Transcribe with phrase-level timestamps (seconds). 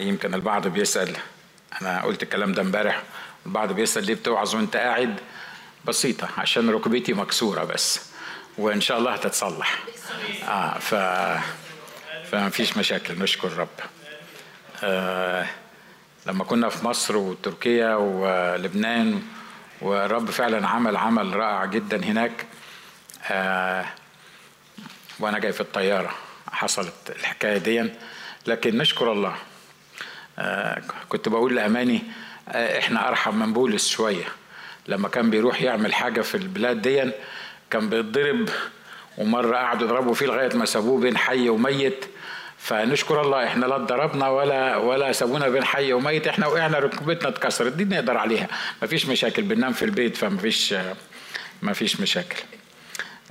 [0.00, 1.16] يمكن البعض بيسأل
[1.82, 3.02] أنا قلت الكلام ده امبارح
[3.46, 5.20] البعض بيسأل ليه بتوعظ وأنت قاعد؟
[5.84, 8.00] بسيطة عشان ركبتي مكسورة بس
[8.58, 9.78] وإن شاء الله هتتصلح.
[10.48, 10.94] آه ف
[12.30, 13.68] فما فيش مشاكل نشكر رب.
[14.84, 15.46] آه
[16.26, 19.22] لما كنا في مصر وتركيا ولبنان
[19.80, 22.46] ورب فعلا عمل عمل رائع جدا هناك.
[23.30, 23.86] آه
[25.20, 26.14] وأنا جاي في الطيارة
[26.52, 27.90] حصلت الحكاية دي
[28.46, 29.36] لكن نشكر الله.
[31.08, 32.02] كنت بقول لأماني
[32.48, 34.24] آه إحنا أرحم من بولس شوية.
[34.88, 37.10] لما كان بيروح يعمل حاجة في البلاد دي
[37.70, 38.48] كان بيتضرب
[39.18, 42.04] ومرة قعدوا يضربوا فيه لغاية ما سابوه بين حي وميت.
[42.58, 47.72] فنشكر الله إحنا لا اتضربنا ولا ولا سابونا بين حي وميت إحنا وقعنا ركبتنا اتكسرت
[47.72, 48.48] دي نقدر عليها.
[48.82, 50.74] مفيش مشاكل بننام في البيت فمفيش
[51.62, 52.42] مفيش مشاكل.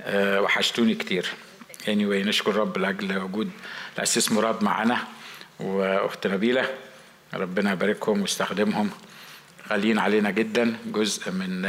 [0.02, 1.26] أه وحشتوني كتير.
[1.84, 3.50] Anyway نشكر رب لأجل وجود
[3.96, 4.98] الاسيس مراد معانا
[5.60, 6.70] وأخت نبيلة.
[7.34, 8.90] ربنا يباركهم ويستخدمهم.
[9.70, 11.66] غاليين علينا جدا جزء من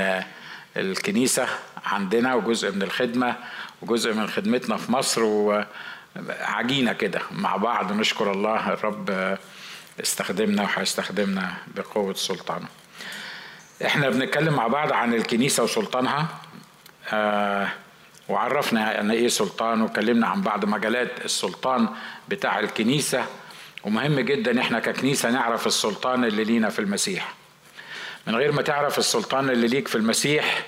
[0.78, 1.48] الكنيسة
[1.86, 3.36] عندنا وجزء من الخدمة
[3.82, 7.94] وجزء من خدمتنا في مصر وعجينة كده مع بعض.
[7.94, 9.38] نشكر الله الرب
[10.02, 12.68] استخدمنا وهيستخدمنا بقوة سلطانه.
[13.86, 16.28] إحنا بنتكلم مع بعض عن الكنيسة وسلطانها
[17.14, 17.68] آه
[18.30, 21.90] وعرفنا يعني إيه سلطان وكلمنا عن بعض مجالات السلطان
[22.30, 23.26] بتاع الكنيسة.
[23.84, 27.34] ومهم جدا إحنا ككنيسة نعرف السلطان اللي لينا في المسيح.
[28.28, 30.64] من غير ما تعرف السلطان اللي ليك في المسيح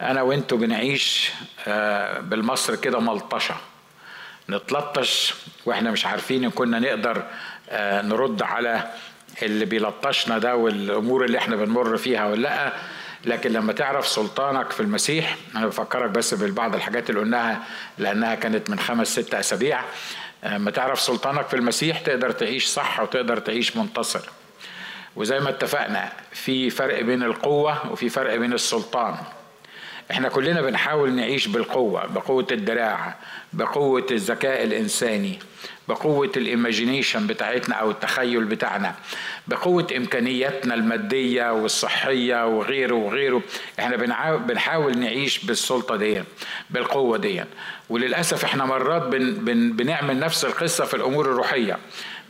[0.00, 1.30] أنا وأنتوا بنعيش
[1.66, 3.54] آه بالمصر كده ملطشة.
[4.50, 5.34] نتلطش
[5.66, 7.22] وإحنا مش عارفين إن كنا نقدر
[7.70, 8.90] آه نرد على
[9.42, 12.72] اللي بيلطشنا ده والأمور اللي إحنا بنمر فيها ولا لأ.
[13.24, 17.62] لكن لما تعرف سلطانك في المسيح أنا بفكرك بس بالبعض الحاجات اللي قلناها
[17.98, 19.80] لأنها كانت من خمس ست أسابيع.
[20.44, 24.28] لما تعرف سلطانك في المسيح تقدر تعيش صح وتقدر تعيش منتصر.
[25.16, 29.16] وزي ما اتفقنا في فرق بين القوة وفي فرق بين السلطان.
[30.10, 33.16] إحنا كلنا بنحاول نعيش بالقوة بقوة الدراع
[33.52, 35.38] بقوة الذكاء الإنساني
[35.88, 38.94] بقوة الإيماجينيشن بتاعتنا أو التخيل بتاعنا
[39.46, 43.42] بقوة إمكانياتنا المادية والصحية وغيره وغيره.
[43.78, 43.96] إحنا
[44.36, 46.22] بنحاول نعيش بالسلطة دي
[46.70, 47.44] بالقوة دي
[47.90, 51.78] وللأسف إحنا مرات بن بن بنعمل نفس القصة في الأمور الروحية.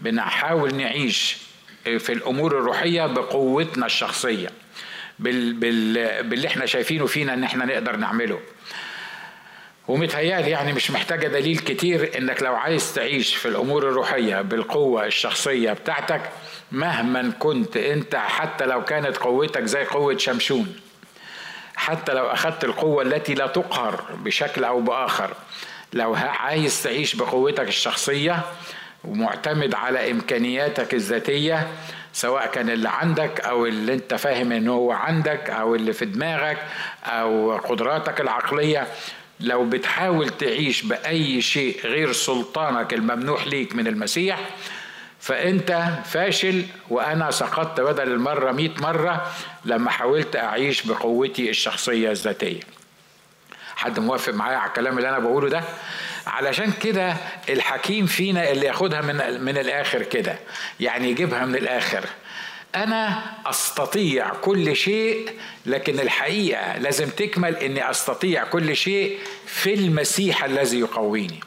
[0.01, 1.37] بنحاول نعيش
[1.85, 4.49] في الأمور الروحية بقوتنا الشخصية.
[5.19, 8.41] بال بال باللي إحنا شايفينه فينا ان إحنا نقدر نعمله.
[9.89, 15.73] ومتهيألي يعني مش محتاجة دليل كتير انك لو عايز تعيش في الأمور الروحية بالقوة الشخصية
[15.73, 16.21] بتاعتك
[16.73, 20.77] مهما كنت انت حتى لو كانت قوتك زي قوة شمشون
[21.77, 25.31] حتى لو اخدت القوة التي لا تقهر بشكل أو بآخر
[25.93, 28.43] لو عايز تعيش بقوتك الشخصية
[29.05, 31.67] ومعتمد على امكانياتك الذاتية
[32.13, 36.59] سواء كان اللي عندك أو اللي أنت فاهم انه هو عندك أو اللي في دماغك
[37.05, 38.87] أو قدراتك العقلية
[39.41, 44.41] لو بتحاول تعيش بأي شيء غير سلطانك الممنوح ليك من المسيح
[45.21, 49.33] فأنت فاشل وأنا سقطت بدل المرة مئة مرة
[49.65, 52.61] لما حاولت أعيش بقوتي الشخصية الذاتية.
[53.77, 55.63] حد موافق معايا على الكلام اللي أنا بقوله ده؟
[56.29, 57.17] علشان كده
[57.49, 60.39] الحكيم فينا اللي ياخدها من من الآخر كده
[60.81, 62.05] يعني يجيبها من الآخر.
[62.75, 65.31] أنا أستطيع كل شيء
[65.67, 71.41] لكن الحقيقة لازم تكمل إني أستطيع كل شيء في المسيح الذي يقويني.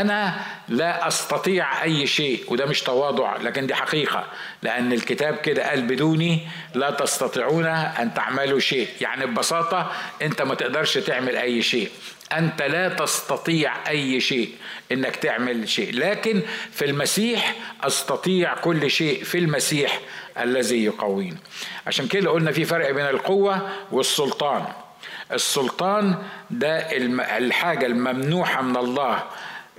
[0.00, 4.24] أنا لا أستطيع أي شيء وده مش تواضع لكن دي حقيقة
[4.62, 8.88] لأن الكتاب كده قال بدوني لا تستطيعون أن تعملوا شيء.
[9.00, 9.92] يعني ببساطة
[10.22, 11.90] أنت ما تقدرش تعمل أي شيء.
[12.32, 14.50] أنت لا تستطيع أي شيء
[14.92, 15.94] إنك تعمل شيء.
[15.94, 16.42] لكن
[16.72, 17.54] في المسيح
[17.84, 20.00] أستطيع كل شيء في المسيح
[20.38, 21.36] الذي يقوينا
[21.86, 24.64] عشان كده قلنا في فرق بين القوة والسلطان.
[25.32, 26.14] السلطان
[26.50, 26.78] ده
[27.38, 29.22] الحاجة الممنوحة من الله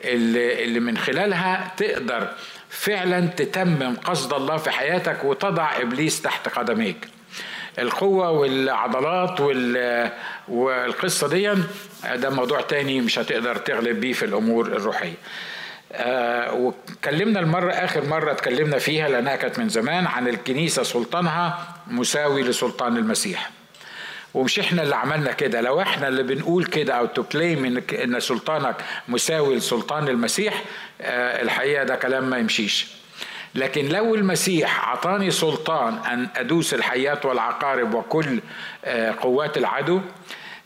[0.04, 2.28] اللي, اللي من خلالها تقدر
[2.70, 7.08] فعلا تتمم قصد الله في حياتك وتضع إبليس تحت قدميك.
[7.80, 9.40] القوة والعضلات
[10.48, 11.54] والقصة دي
[12.16, 15.14] ده موضوع تاني مش هتقدر تغلب بيه في الأمور الروحية.
[15.92, 22.44] آه واتكلمنا المرة آخر مرة اتكلمنا فيها لأنها كانت من زمان عن الكنيسة سلطانها مساوي
[22.44, 23.52] لسلطان المسيح.
[24.34, 25.62] ومش إحنا اللي عملنا كده.
[25.62, 28.76] لو إحنا اللي بنقول كده أو تكليم إن إن سلطانك
[29.08, 30.64] مساوي لسلطان المسيح
[31.02, 32.88] آه الحقيقة ده كلام ما يمشيش.
[33.56, 38.40] لكن لو المسيح عطاني سلطان أن أدوس الحيات والعقارب وكل
[38.86, 40.02] آه قوات العدو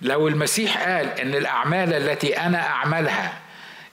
[0.01, 3.33] لو المسيح قال إن الأعمال التي أنا أعملها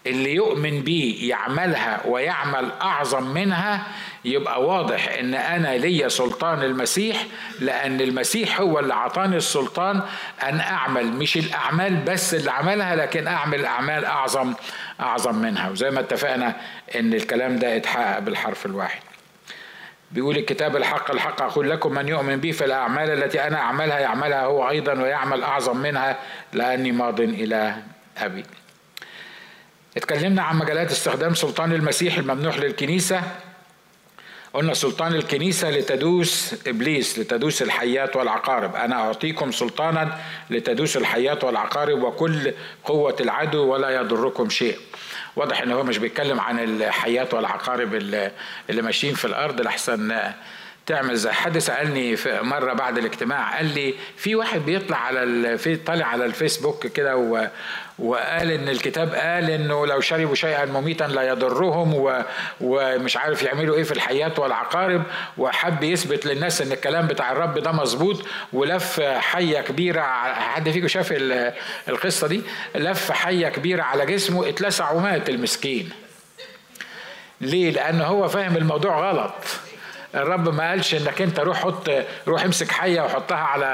[0.07, 3.87] اللي يؤمن بيه يعملها ويعمل أعظم منها
[4.25, 7.27] يبقى واضح إن أنا ليا سلطان المسيح
[7.61, 10.01] لأن المسيح هو اللي عطاني السلطان
[10.43, 14.55] أن أعمل مش الأعمال بس اللي عملها لكن أعمل أعمال أعظم
[15.01, 15.71] أعظم منها.
[15.71, 16.57] وزي ما اتفقنا
[16.97, 19.01] إن الكلام ده اتحقق بالحرف الواحد.
[20.11, 24.69] بيقول الكتاب الحق الحق أقول لكم من يؤمن بي فالأعمال التي أنا أعملها يعملها هو
[24.71, 26.17] أيضا ويعمل أعظم منها
[26.53, 27.77] لأني ماض إلى
[28.19, 28.45] أبي.
[29.97, 33.23] اتكلمنا عن مجالات استخدام سلطان المسيح الممنوح للكنيسة.
[34.55, 38.77] قلنا سلطان الكنيسة لتدوس إبليس لتدوس الحيات والعقارب.
[38.77, 40.19] أنا أعطيكم سلطانا
[40.51, 42.53] لتدوس الحيات والعقارب وكل
[42.85, 44.79] قوة العدو ولا يضركم شيء.
[45.37, 48.31] واضح إن هو مش بيتكلم عن الحيات والعقارب اللي,
[48.69, 49.61] ماشيين في الأرض.
[49.61, 50.33] لحسن
[50.87, 55.77] تعمل زي حد سالني في مرة بعد الاجتماع قال لي في واحد بيطلع على في
[55.77, 57.17] طالع على الفيسبوك كده
[57.99, 62.23] وقال إن الكتاب قال إنه لو شربوا شيئا مميتا لا يضرهم و...
[62.61, 65.03] ومش عارف يعملوا إيه في الحياة والعقارب
[65.39, 70.03] وحب يثبت للناس إن الكلام بتاع الرب ده مظبوط ولف حية كبيرة
[70.35, 71.15] حد فيكم شاف
[71.89, 72.43] القصة دي؟
[72.75, 75.91] لف حية كبيرة على جسمه اتلسع ومات المسكين.
[77.41, 79.35] ليه؟ لأن هو فاهم الموضوع غلط.
[80.17, 81.91] الرب ما قالش إنك أنت روح حط
[82.29, 83.65] روح امسك حية وحطها على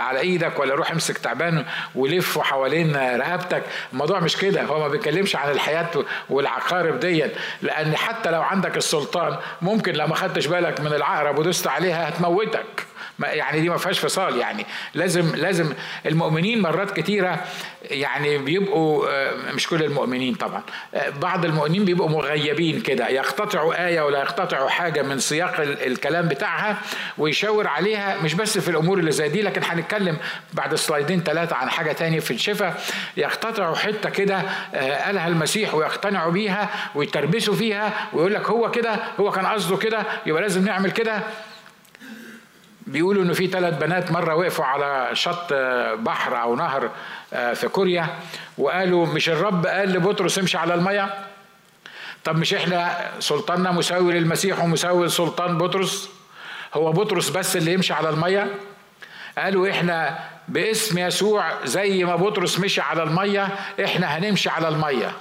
[0.00, 1.64] على إيدك ولا روح امسك تعبان
[1.94, 3.62] ولفه حوالين رقبتك.
[3.92, 4.62] الموضوع مش كده.
[4.62, 5.90] هو ما بيتكلمش عن الحياة
[6.30, 7.32] والعقارب ديت.
[7.62, 12.89] لأن حتى لو عندك السلطان ممكن لو ما خدتش بالك من العقرب ودست عليها هتموتك.
[13.22, 15.72] يعني دي ما فيهاش فصال يعني لازم لازم
[16.06, 17.44] المؤمنين مرات كتيرة
[17.90, 20.62] يعني بيبقوا آه، مش كل المؤمنين طبعا
[20.94, 26.76] آه، بعض المؤمنين بيبقوا مغيبين كده يقتطعوا آية ولا يقتطعوا حاجة من سياق الكلام بتاعها
[27.18, 30.16] ويشاور عليها مش بس في الأمور اللي زي دي لكن هنتكلم
[30.52, 32.82] بعد سلايدين ثلاثة عن حاجة تانية في الشفاء.
[33.16, 34.42] يقتطعوا حتة كده
[34.74, 40.02] آه، قالها المسيح ويقتنعوا بيها ويتربسوا فيها ويقول لك هو كده هو كان قصده كده
[40.26, 41.22] يبقى لازم نعمل كده.
[42.90, 45.52] بيقولوا إنه في ثلاث بنات مرة وقفوا على شط
[45.98, 46.90] بحر أو نهر
[47.32, 48.06] آه، في كوريا
[48.58, 51.14] وقالوا مش الرب قال لبطرس امشي على المية؟
[52.24, 56.10] طب مش إحنا سلطاننا مساوي للمسيح ومساوي لسلطان بطرس؟
[56.74, 58.46] هو بطرس بس اللي يمشي على المية؟
[59.38, 63.48] قالوا إحنا باسم يسوع زي ما بطرس مشي على المية
[63.84, 65.12] إحنا هنمشي على المية.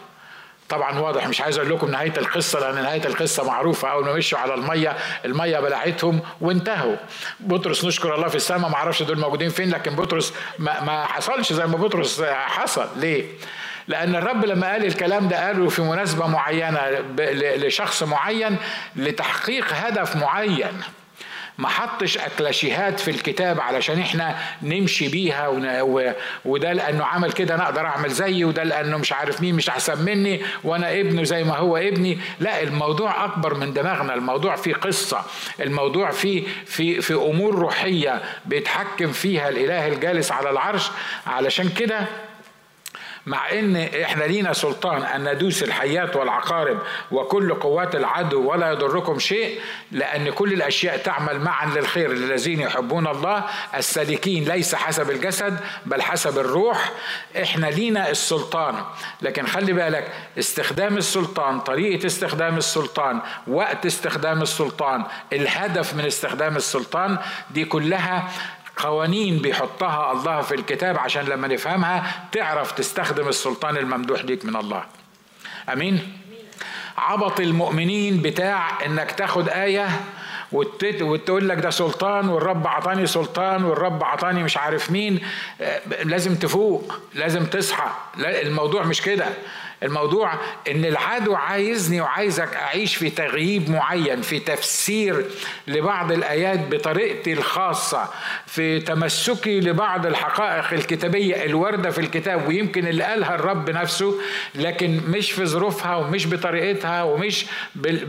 [0.69, 3.91] طبعا واضح مش عايز أقول لكم نهاية القصة لأن نهاية القصة معروفة.
[3.91, 6.95] أول ما مشوا على المية المية بلعتهم وانتهوا.
[7.39, 11.53] بطرس نشكر الله في السماء ما أعرفش دول موجودين فين لكن بطرس ما, ما حصلش
[11.53, 12.87] زي ما بطرس حصل.
[12.95, 13.25] ليه؟
[13.87, 16.79] لأن الرب لما قال الكلام ده قاله في مناسبة معينة
[17.37, 18.57] لشخص معين
[18.95, 20.81] لتحقيق هدف معين.
[21.59, 25.47] ما حطش أكلاشيهات في الكتاب علشان إحنا نمشي بيها
[26.45, 30.05] وده لأنه عمل كده أنا أقدر أعمل زيه وده لأنه مش عارف مين مش أحسن
[30.05, 32.19] مني وأنا ابنه زي ما هو ابني.
[32.39, 35.25] لا الموضوع أكبر من دماغنا الموضوع فيه قصة
[35.59, 40.91] الموضوع فيه في في أمور روحية بيتحكم فيها الإله الجالس على العرش.
[41.27, 42.05] علشان كده
[43.25, 46.79] مع إن إحنا لينا سلطان أن ندوس الحيات والعقارب
[47.11, 49.59] وكل قوات العدو ولا يضركم شيء
[49.91, 53.43] لأن كل الأشياء تعمل معا للخير للذين يحبون الله.
[53.75, 56.91] السالكين ليس حسب الجسد بل حسب الروح.
[57.43, 58.75] إحنا لينا السلطان.
[59.21, 67.17] لكن خلي بالك استخدام السلطان طريقة استخدام السلطان وقت استخدام السلطان الهدف من استخدام السلطان
[67.51, 68.29] دي كلها
[68.79, 74.83] قوانين بيحطها الله في الكتاب عشان لما نفهمها تعرف تستخدم السلطان الممدوح ليك من الله.
[75.73, 76.17] أمين؟
[76.97, 79.87] عبط المؤمنين بتاع إنك تاخد آية
[80.51, 85.19] وتقول لك ده سلطان والرب عطاني سلطان والرب عطاني مش عارف مين.
[86.03, 87.89] لازم تفوق لازم تصحى.
[88.19, 89.25] الموضوع مش كده.
[89.83, 90.33] الموضوع
[90.71, 95.25] إن العدو عايزني وعايزك أعيش في تغييب معين في تفسير
[95.67, 98.09] لبعض الآيات بطريقتي الخاصة
[98.45, 104.15] في تمسكي لبعض الحقائق الكتابية الوارده في الكتاب ويمكن اللي قالها الرب نفسه
[104.55, 107.45] لكن مش في ظروفها ومش بطريقتها ومش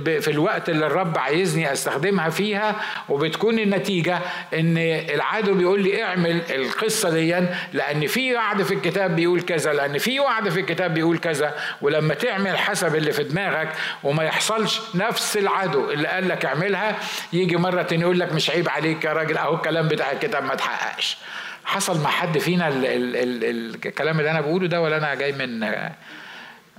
[0.04, 2.76] في الوقت اللي الرب عايزني أستخدمها فيها.
[3.08, 4.18] وبتكون النتيجة
[4.54, 4.78] إن
[5.14, 7.30] العدو بيقول لي اعمل القصة دي
[7.72, 11.54] لأن في وعد في الكتاب بيقول كذا لأن في وعد في الكتاب بيقول كذا.
[11.82, 13.72] ولما تعمل حسب اللي في دماغك
[14.04, 16.98] وما يحصلش نفس العدو اللي قال لك اعملها
[17.32, 20.54] يجي مرة تاني يقول لك مش عيب عليك يا راجل أهو الكلام بتاع الكتاب ما
[20.54, 21.16] تحققش.
[21.64, 25.32] حصل مع حد فينا ال ال ال الكلام اللي أنا بقوله ده ولا أنا جاي
[25.32, 25.60] من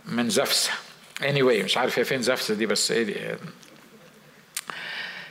[0.06, 0.72] من زفسة؟
[1.22, 3.16] anyway مش عارف هي فين زفسة دي بس إيه دي؟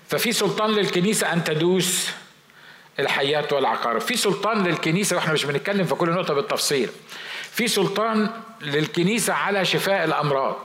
[0.09, 2.11] ففي سلطان للكنيسة أن تدوس
[2.99, 4.01] الحيات والعقارب.
[4.01, 6.89] في سلطان للكنيسة وإحنا مش بنتكلم في كل نقطة بالتفصيل.
[7.53, 10.57] في سلطان للكنيسة على شفاء الأمراض.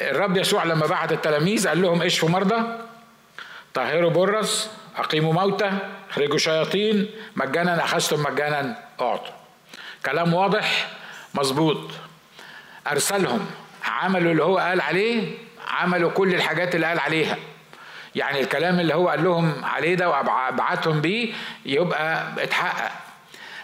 [0.00, 2.78] الرب يسوع لما بعت التلاميذ قال لهم اشفوا مرضى
[3.74, 5.72] طهروا برص أقيموا موتى
[6.10, 9.34] أخرجوا شياطين مجانا أخذتم مجانا أعطوا.
[10.06, 10.88] كلام واضح
[11.34, 11.90] مظبوط.
[12.86, 13.46] أرسلهم
[13.84, 17.36] عملوا اللي هو قال عليه عملوا كل الحاجات اللي قال عليها.
[18.14, 21.32] يعني الكلام اللي هو قال لهم عليه ده وابعتهم بيه
[21.66, 22.92] يبقى اتحقق.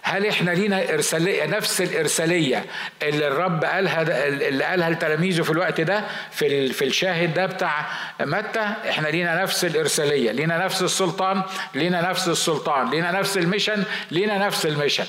[0.04, 2.64] هل إحنا لينا ارساليه نفس الإرسالية
[3.02, 7.86] اللي الرب قالها اللي قالها لتلاميذه في الوقت ده في في الشاهد ده بتاع
[8.20, 11.42] متى؟ إحنا لينا نفس الإرسالية لينا نفس السلطان
[11.74, 15.04] لينا نفس السلطان لينا نفس المشن لينا نفس المشن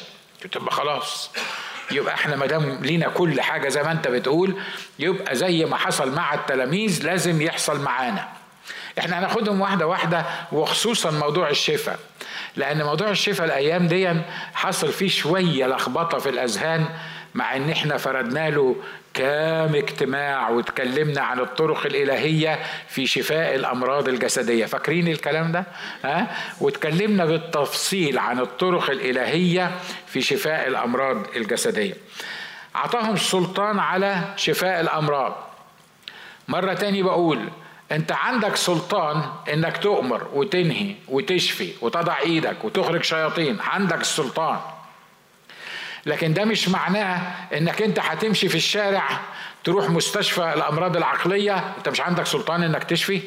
[0.51, 1.31] تبقى خلاص.
[1.91, 4.55] يبقى إحنا ما دام لينا كل حاجة زي ما أنت بتقول
[4.99, 8.27] يبقى زي ما حصل مع التلاميذ لازم يحصل معانا.
[8.99, 11.99] إحنا هناخدهم واحدة واحدة وخصوصا موضوع الشفاء.
[12.55, 14.13] لأن موضوع الشفاء الأيام دي
[14.53, 16.85] حصل فيه شوية لخبطة في الأذهان
[17.35, 18.75] مع إن إحنا فردنا له
[19.13, 25.63] كام اجتماع وتكلمنا عن الطرق الإلهية في شفاء الأمراض الجسدية فاكرين الكلام ده؟
[26.03, 26.27] ها؟
[26.61, 29.71] وتكلمنا بالتفصيل عن الطرق الإلهية
[30.07, 31.93] في شفاء الأمراض الجسدية
[32.75, 35.35] أعطاهم سلطان على شفاء الأمراض
[36.47, 37.49] مرة تاني بقول
[37.93, 39.23] انت عندك سلطان
[39.53, 44.59] انك تؤمر وتنهي وتشفي وتضع إيدك وتخرج شياطين عندك السلطان.
[46.05, 47.21] لكن ده مش معناه
[47.57, 49.19] انك انت هتمشي في الشارع
[49.63, 53.21] تروح مستشفى الامراض العقلية انت مش عندك سلطان انك تشفي؟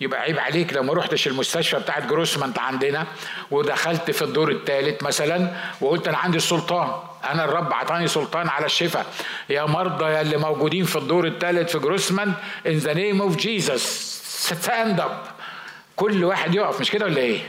[0.00, 3.06] يبقى عيب عليك لو ما رحتش المستشفى بتاعت جروسمانت عندنا
[3.50, 6.92] ودخلت في الدور الثالث مثلا وقلت أنا عندي السلطان
[7.32, 9.06] أنا الرب أعطاني سلطان على الشفاء.
[9.50, 12.32] يا مرضى يا اللي موجودين في الدور الثالث في جروسمان
[12.66, 14.08] in the name of Jesus
[14.54, 15.22] stand up
[15.96, 17.40] كل واحد يقف مش كده ولا إيه؟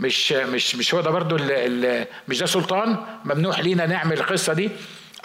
[0.00, 4.70] مش مش مش هو ده برضو ال مش ده سلطان؟ ممنوح لينا نعمل القصة دي؟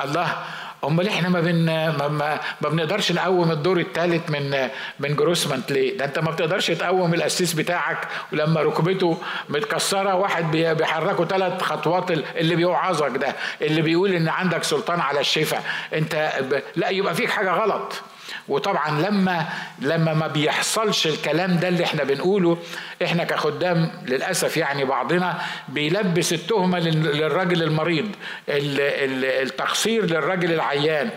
[0.04, 0.44] الله
[0.88, 5.98] أمال إحنا ما بن ما, ما, ما بنقدرش نقوم الدور الثالث من من جروسمنت ليه؟
[5.98, 9.18] ده أنت ما بتقدرش تقوم الاسيس بتاعك ولما ركبته
[9.50, 15.64] متكسرة واحد بيحركه ثلاث خطوات اللي بيوعظك ده اللي بيقول إن عندك سلطان على الشفاء.
[15.94, 16.32] أنت
[16.76, 18.02] لا يبقى فيك حاجة غلط.
[18.48, 19.46] وطبعا لما
[19.80, 22.58] لما ما بيحصلش الكلام ده اللي إحنا بنقوله
[23.04, 28.08] إحنا كخدام للأسف يعني بعضنا بيلبس التهمة للراجل المريض
[28.50, 31.10] التقصير للراجل العيان.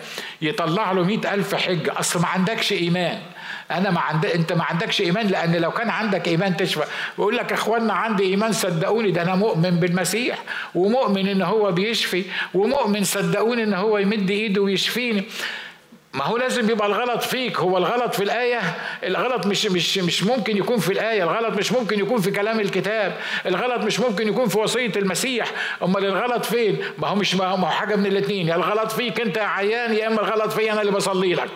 [0.43, 1.99] يطلع له مئة ألف حجة.
[2.01, 3.19] أصل ما عندكش إيمان.
[3.71, 4.27] أنا ما عند...
[4.27, 6.85] أنت ما عندكش إيمان لأن لو كان عندك إيمان تشفى.
[7.19, 10.39] بقول لك إخوانا عندي إيمان صدقوني ده أنا مؤمن بالمسيح
[10.75, 15.25] ومؤمن إن هو بيشفي ومؤمن صدقوني إن هو يمد إيده ويشفيني.
[16.15, 17.59] ما هو لازم يبقى الغلط فيك.
[17.61, 18.61] هو الغلط في الآية
[19.05, 21.23] الغلط مش مش مش ممكن يكون في الآية.
[21.23, 23.17] الغلط مش ممكن يكون في كلام الكتاب.
[23.47, 25.51] الغلط مش ممكن يكون في وصية المسيح.
[25.83, 29.37] أمال الغلط فين؟ ما هو مش ما هو حاجة من الاثنين يا الغلط فيك أنت
[29.37, 31.51] يا عيان يا إما الغلط فيا أنا اللي بصلي لك.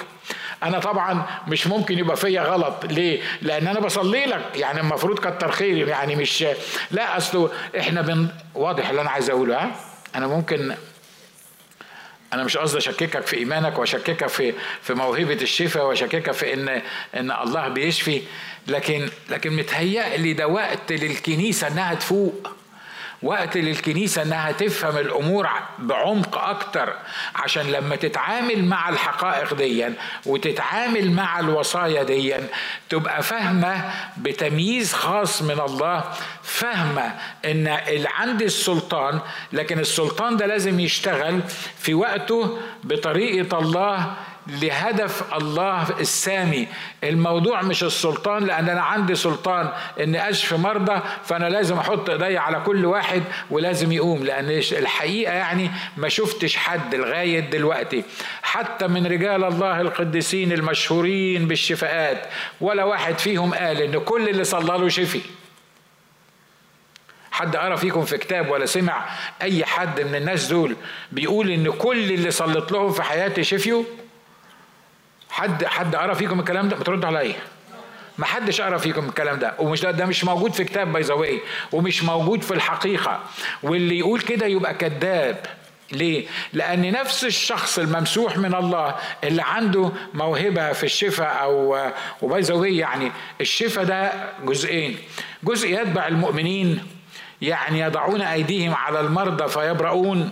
[0.62, 2.85] أنا طبعا مش ممكن يبقى فيا غلط.
[2.85, 4.42] ليه؟ لأن أنا بصلي لك.
[4.54, 5.90] يعني المفروض كتر خيري.
[5.90, 6.44] يعني مش
[6.90, 9.71] لا اصله إحنا بن واضح اللي أنا عايز أقوله ها؟
[10.14, 10.75] أنا ممكن
[12.33, 16.69] أنا مش قصدي أشككك في إيمانك وأشككك في في موهبة الشفاء وأشككك في إن
[17.17, 18.23] إن الله بيشفي
[18.67, 22.51] لكن لكن متهيألي ده وقت للكنيسة إنها تفوق.
[23.23, 25.49] وقت للكنيسة إنها تفهم الأمور
[25.79, 26.95] بعمق أكتر
[27.35, 29.87] عشان لما تتعامل مع الحقائق دي
[30.26, 32.35] وتتعامل مع الوصايا دي
[32.88, 36.05] تبقى فاهمة بتمييز خاص من الله
[36.43, 37.14] فاهمة
[37.45, 39.21] إن اللي عندي السلطان
[39.52, 41.41] لكن السلطان ده لازم يشتغل
[41.79, 44.14] في وقته بطريقة الله
[44.47, 46.69] لهدف الله السامي.
[47.05, 49.69] الموضوع مش السلطان لأن أنا عندي سلطان
[50.01, 54.25] إني أشفي مرضى فأنا لازم أحط إيدي على كل واحد ولازم يقوم.
[54.25, 58.05] لأن الحقيقة يعني ما شفتش حد لغاية دلوقتي.
[58.43, 62.27] حتى من رجال الله القديسين المشهورين بالشفاءات
[62.61, 65.21] ولا واحد فيهم قال إن كل اللي صلى له شفي.
[67.31, 69.05] حد قرأ فيكم في كتاب ولا سمع
[69.43, 70.77] أي حد من الناس دول
[71.13, 73.85] بيقول إن كل اللي صلت لهم في حياتي شفيوا؟
[75.33, 77.35] حد حد قرأ فيكم الكلام ده؟ بترد عليا.
[78.19, 79.55] ما حدش قرأ فيكم الكلام ده.
[79.59, 81.41] ومش ده, ده مش موجود في كتاب باي
[81.73, 83.21] ومش موجود في الحقيقة.
[83.62, 85.47] واللي يقول كده يبقى كذاب.
[85.93, 91.79] ليه؟ لأن نفس الشخص الممسوح من الله اللي عنده موهبة في الشفاء أو
[92.23, 94.12] وباي يعني الشفاء ده
[94.45, 94.99] جزئين.
[95.45, 96.87] جزء يتبع المؤمنين
[97.43, 100.31] يعني يضعون أيديهم على المرضى فيبرؤون.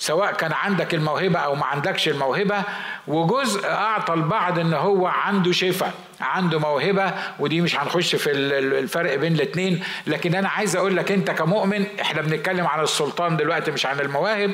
[0.00, 2.62] سواء كان عندك الموهبة أو ما عندكش الموهبة
[3.06, 9.32] وجزء أعطى البعض إن هو عنده شفاء عنده موهبة ودي مش هنخش في الفرق بين
[9.34, 9.84] الاتنين.
[10.06, 14.52] لكن أنا عايز أقول لك أنت كمؤمن إحنا بنتكلم عن السلطان دلوقتي مش عن المواهب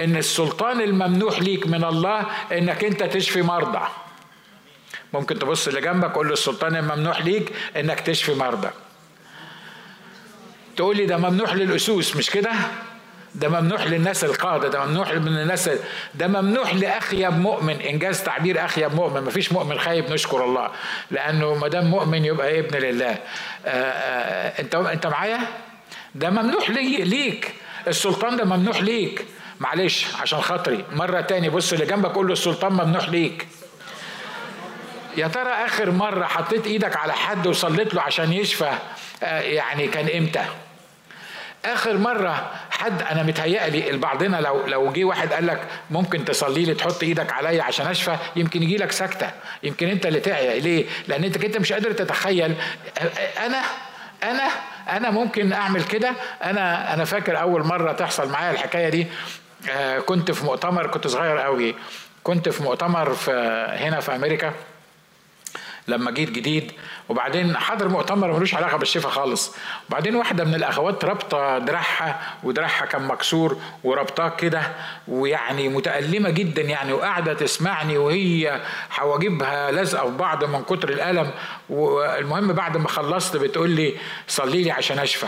[0.00, 3.88] إن السلطان الممنوح ليك من الله إنك أنت تشفي مرضى.
[5.14, 8.70] ممكن تبص اللي جنبك قول له السلطان الممنوح ليك إنك تشفي مرضى.
[10.76, 12.52] تقول لي ده ممنوح للأسوس مش كده؟
[13.34, 15.70] ده ممنوح للناس القادة ده ممنوح من الناس
[16.14, 17.80] ده ممنوح لأخيب مؤمن.
[17.80, 20.70] إنجاز تعبير أخيب مؤمن ما فيش مؤمن خايب نشكر الله
[21.10, 23.10] لأنه ما دام مؤمن يبقى ابن لله.
[23.10, 23.18] آه،
[23.66, 25.38] آه، أنت أنت معايا؟
[26.14, 27.54] ده ممنوح لي ليك.
[27.88, 29.24] السلطان ده ممنوح ليك.
[29.60, 30.84] معلش عشان خاطري.
[30.92, 33.46] مرة تاني بص اللي جنبك قول له السلطان ممنوح ليك.
[35.16, 38.72] يا ترى آخر مرة حطيت إيدك على حد وصليت له عشان يشفى؟
[39.22, 40.44] آه، يعني كان إمتى؟
[41.64, 46.74] آخر مرة حد أنا متهيألي البعضنا لو لو جه واحد قال لك ممكن تصلي لي
[46.74, 49.30] تحط إيدك عليا عشان أشفى يمكن يجي لك سكتة.
[49.62, 50.60] يمكن أنت اللي تعيا.
[50.60, 52.54] ليه؟ لأن أنت أنت مش قادر تتخيل.
[53.38, 53.62] أنا
[54.22, 54.48] أنا
[54.88, 56.12] أنا ممكن أعمل كده.
[56.44, 59.06] أنا أنا فاكر أول مرة تحصل معايا الحكاية دي.
[59.70, 61.74] آه، كنت في مؤتمر كنت صغير قوي
[62.22, 63.30] كنت في مؤتمر في
[63.78, 64.52] هنا في أمريكا.
[65.88, 66.72] لما جيت جديد
[67.08, 69.56] وبعدين حضر مؤتمر ملوش علاقة بالشفاء خالص.
[69.88, 74.62] وبعدين واحدة من الأخوات رابطة دراعها ودراعها كان مكسور وربطاه كده
[75.08, 81.30] ويعني متألمة جدا يعني وقاعدة تسمعني وهي حواجبها لازقه في بعض من كتر الألم.
[81.68, 83.94] والمهم بعد ما خلصت بتقول لي
[84.28, 85.26] صلي لي عشان أشفى.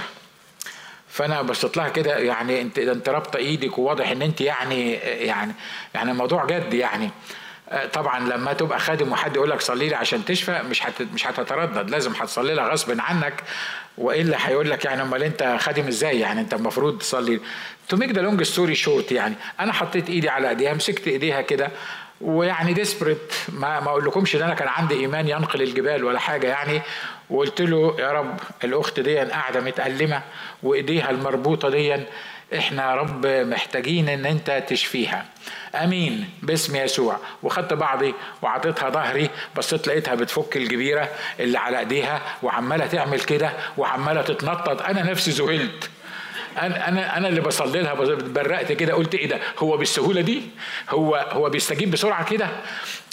[1.09, 5.53] فأنا بصيت لها كده يعني انت انت رابطة إيدك وواضح إن انت يعني يعني
[5.95, 7.11] يعني الموضوع جد يعني.
[7.93, 11.03] طبعا لما تبقى خادم وحد يقول لك صلي لي عشان تشفى مش هت...
[11.15, 11.91] مش هتتردد.
[11.91, 13.43] لازم هتصلي لها غصب عنك.
[13.99, 17.41] وإلا هيقول لك يعني أمال أنت خادم إزاي؟ يعني أنت المفروض تصلي.
[17.89, 21.71] to make the long story short يعني أنا حطيت إيدي على إيديها مسكت إيديها كده.
[22.21, 26.47] ويعني desperate ما ما أقول لكمش إن أنا كان عندي إيمان ينقل الجبال ولا حاجة
[26.47, 26.83] يعني.
[27.31, 30.23] وقلت له يا رب الأخت دي قاعدة متألمة
[30.63, 31.97] وإيديها المربوطة دي
[32.55, 35.25] إحنا يا رب محتاجين إن أنت تشفيها.
[35.75, 36.31] آمين.
[36.43, 37.17] باسم يسوع.
[37.43, 41.09] وخدت بعضي وعطيتها ظهري بصيت لقيتها بتفك الجبيرة
[41.41, 44.83] اللي على إيديها وعمالة تعمل كده وعمالة تتنطط.
[44.83, 45.91] أنا نفسي ذهلت.
[46.59, 50.43] أنا أنا أنا اللي بصلي لها برقت كده قلت إيه ده؟ هو بالسهولة دي؟
[50.91, 52.49] هو هو بيستجيب بسرعة كده؟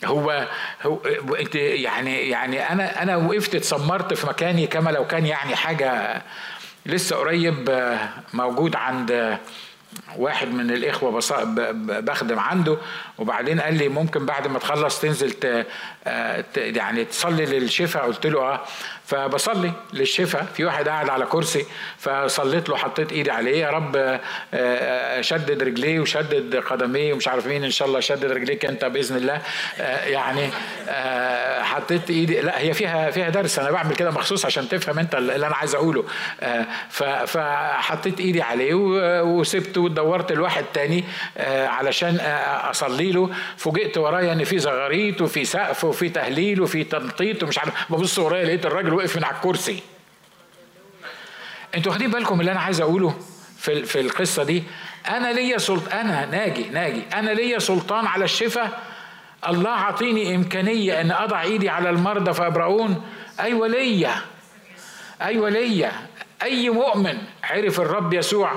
[0.06, 0.48] هو
[0.84, 0.98] هو
[1.39, 6.22] أنت يعني يعني أنا أنا وقفت اتسمرت في مكاني كما لو كان يعني حاجة
[6.86, 7.69] لسه قريب
[8.34, 9.39] موجود عند
[10.17, 11.19] واحد من الإخوة
[11.99, 12.78] بخدم عنده
[13.17, 15.34] وبعدين قال لي ممكن بعد ما تخلص تنزل
[16.56, 18.06] يعني تصلي للشفاء.
[18.06, 18.62] قلت له آه.
[19.06, 20.45] فبصلي للشفاء.
[20.56, 21.65] في واحد قاعد على كرسي
[21.97, 23.62] فصليت له حطيت إيدي عليه.
[23.62, 24.19] يا رب آه،
[24.54, 27.63] آه، شدد رجليه وشدد قدميه ومش عارف مين.
[27.63, 29.41] إن شاء الله شدد رجليك أنت بإذن الله.
[29.80, 30.49] آه، يعني
[31.63, 32.41] حطيت إيدي.
[32.41, 33.60] لا هي فيها فيها درس.
[33.60, 36.06] أنا بعمل كده مخصوص عشان تفهم أنت اللي أنا عايز أقوله.
[37.26, 38.73] فحطيت إيدي عليه
[39.23, 41.04] وسبته ودورت لواحد تاني
[41.48, 42.18] علشان
[42.70, 43.30] أصلي له.
[43.58, 47.92] فوجئت ورايا إن في زغاريت وفي سقف وفي تهليل وفي تنطيط ومش عارف.
[47.92, 49.80] ببص ورايا لقيت الراجل وقف من على الكرسي.
[51.76, 53.18] أنتوا واخدين بالكم اللي أنا عايز أقوله
[53.58, 54.63] في في القصة دي؟
[55.08, 57.02] أنا ليا سلطان أنا ناجي ناجي.
[57.13, 58.80] أنا ليا سلطان على الشفاء
[59.48, 63.04] الله عطيني إمكانية إن أضع إيدي على المرضى فيبرؤون.
[63.39, 64.16] أيوه ليا.
[65.22, 65.92] أيوه ليا.
[66.44, 68.52] أي مؤمن عرف الرب يسوع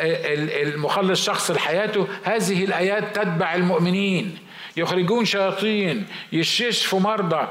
[0.00, 2.06] المخلص شخص لحياته.
[2.22, 4.38] هذه الآيات تتبع المؤمنين.
[4.76, 7.48] يخرجون شياطين يشفوا مرضى.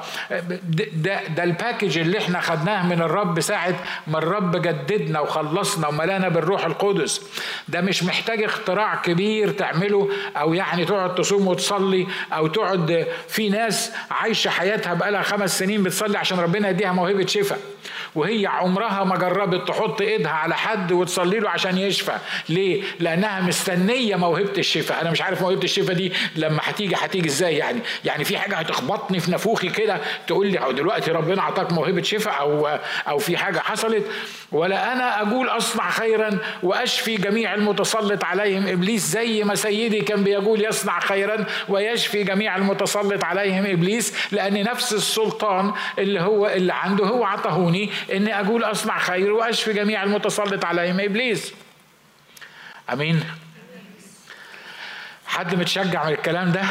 [0.94, 3.76] ده, ده الباكج اللي إحنا خدناه من الرب ساعة
[4.08, 7.22] ما الرب جددنا وخلصنا وملانا بالروح القدس.
[7.68, 13.92] ده مش محتاج اختراع كبير تعمله أو يعني تقعد تصوم وتصلي أو تقعد في ناس
[14.12, 17.60] عايشة حياتها بقالها خمس سنين بتصلي عشان ربنا يديها موهبة شفاء.
[18.16, 22.18] وهي عمرها ما جربت تحط ايدها على حد وتصلي له عشان يشفى.
[22.50, 25.02] ليه؟ لأنها مستنية موهبة الشفاء.
[25.02, 29.20] أنا مش عارف موهبة الشفاء دي لما هتيجي هتيجي إزاي يعني؟ يعني في حاجة هتخبطني
[29.20, 32.68] في نافوخي كده تقول لي دلوقتي ربنا أعطاك موهبة شفاء أو
[33.08, 34.04] أو في حاجة حصلت.
[34.52, 38.68] ولا أنا أقول أصنع خيرا وأشفي جميع المتسلط عليهم.
[38.68, 44.94] إبليس زي ما سيدي كان بيقول يصنع خيرا ويشفي جميع المتسلط عليهم إبليس لأن نفس
[44.94, 51.00] السلطان اللي هو اللي عنده هو عطاهوني إني أقول أصنع خير وأشفي جميع المتسلط عليهم
[51.00, 51.54] ابليس
[52.94, 53.24] آمين.
[55.28, 56.64] حد متشجع من الكلام ده؟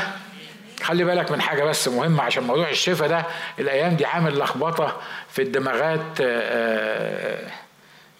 [0.82, 3.26] خلي بالك من حاجة بس مهمة عشان موضوع الشفاء ده
[3.58, 6.20] الأيام دي عامل لخبطة في الدماغات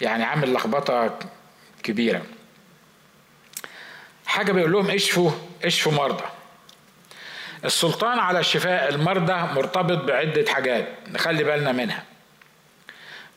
[0.01, 1.19] يعني عامل لخبطة
[1.83, 2.23] كبيرة.
[4.27, 5.31] حاجة بيقول لهم اشفوا
[5.65, 6.25] اشفوا مرضى.
[7.65, 12.03] السلطان على شفاء المرضى مرتبط بعدة حاجات نخلي بالنا منها.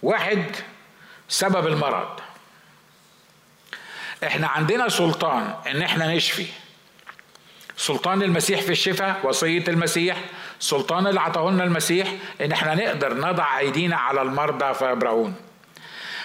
[0.04, 0.44] واحد
[1.30, 2.20] سبب المرض.
[4.24, 6.46] إحنا عندنا سلطان إن إحنا نشفي.
[7.78, 10.18] سلطان المسيح في الشفاء وصية المسيح.
[10.60, 15.36] سلطان اللي عطاه لنا المسيح إن إحنا نقدر نضع أيدينا على المرضى فيبرؤون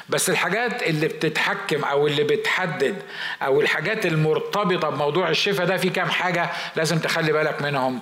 [0.09, 3.03] بس الحاجات اللي بتتحكم أو اللي بتحدد
[3.43, 8.01] أو الحاجات المرتبطة بموضوع الشفاء ده في كام حاجة لازم تخلي بالك منهم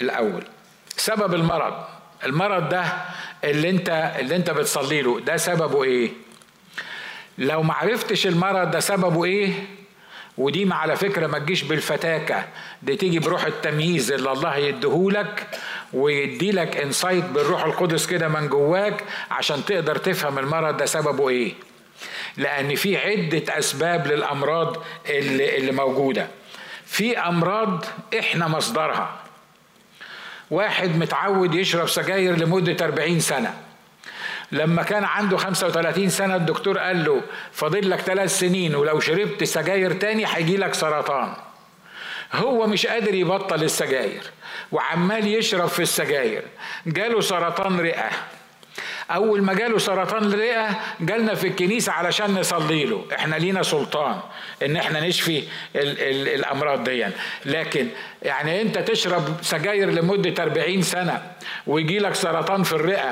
[0.00, 0.44] الأول.
[0.96, 1.84] سبب المرض.
[2.24, 2.84] المرض ده
[3.44, 6.10] اللي انت اللي انت بتصلي له ده سببه إيه؟
[7.38, 9.52] لو ما عرفتش المرض ده سببه إيه؟
[10.38, 12.44] ودي على فكرة ما تجيش بالفتاكة
[12.82, 15.46] دي تيجي بروح التمييز اللي الله يديهولك
[15.92, 21.54] ويدي لك انسايت بالروح القدس كده من جواك عشان تقدر تفهم المرض ده سببه إيه.
[22.36, 24.76] لأن في عدة أسباب للأمراض
[25.08, 26.28] اللي, اللي موجودة.
[26.86, 27.84] في أمراض
[28.18, 29.25] إحنا مصدرها.
[30.50, 33.54] واحد متعود يشرب سجاير لمدة 40 سنة.
[34.52, 39.92] لما كان عنده 35 سنة الدكتور قال له فاضل لك ثلاث سنين ولو شربت سجاير
[39.92, 41.32] تاني هيجي لك سرطان.
[42.32, 44.22] هو مش قادر يبطل السجاير
[44.72, 46.42] وعمال يشرب في السجاير.
[46.86, 48.10] جاله سرطان رئة.
[49.10, 50.68] أول ما جاله سرطان الرئة
[51.00, 53.04] جالنا في الكنيسة علشان نصلي له.
[53.14, 54.16] إحنا لينا سلطان
[54.62, 55.38] إن إحنا نشفي
[55.76, 57.06] ال ال الأمراض دي
[57.44, 57.88] لكن
[58.22, 61.22] يعني أنت تشرب سجاير لمدة 40 سنة
[61.66, 63.10] ويجي لك سرطان في الرئة.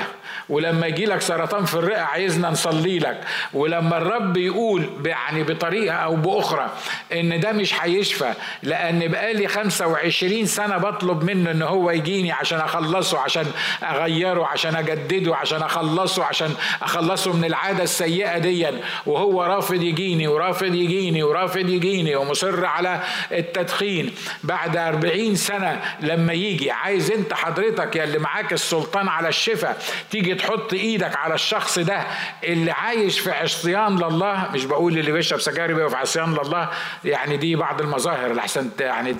[0.49, 3.21] ولما يجي لك سرطان في الرئة عايزنا نصلي لك.
[3.53, 6.69] ولما الرب يقول يعني بطريقة أو بأخرى
[7.13, 13.19] إن ده مش هيشفى لأن بقالي 25 سنة بطلب منه إن هو يجيني عشان أخلصه
[13.19, 13.45] عشان
[13.83, 15.84] أغيره عشان أجدده عشان اخلصه
[16.19, 18.67] عشان أخلصه من العادة السيئة دي
[19.05, 24.11] وهو رافض يجيني ورافض يجيني ورافض يجيني ومصر على التدخين.
[24.43, 30.35] بعد 40 سنة لما يجي عايز أنت حضرتك يا اللي معاك السلطان على الشفاء تيجي
[30.35, 32.03] تحط إيدك على الشخص ده
[32.43, 34.49] اللي عايش في عصيان لله.
[34.53, 36.69] مش بقول اللي بيشرب سجاير بيبقى في عصيان لله.
[37.05, 39.13] يعني دي بعض المظاهر اللي أحسن يعني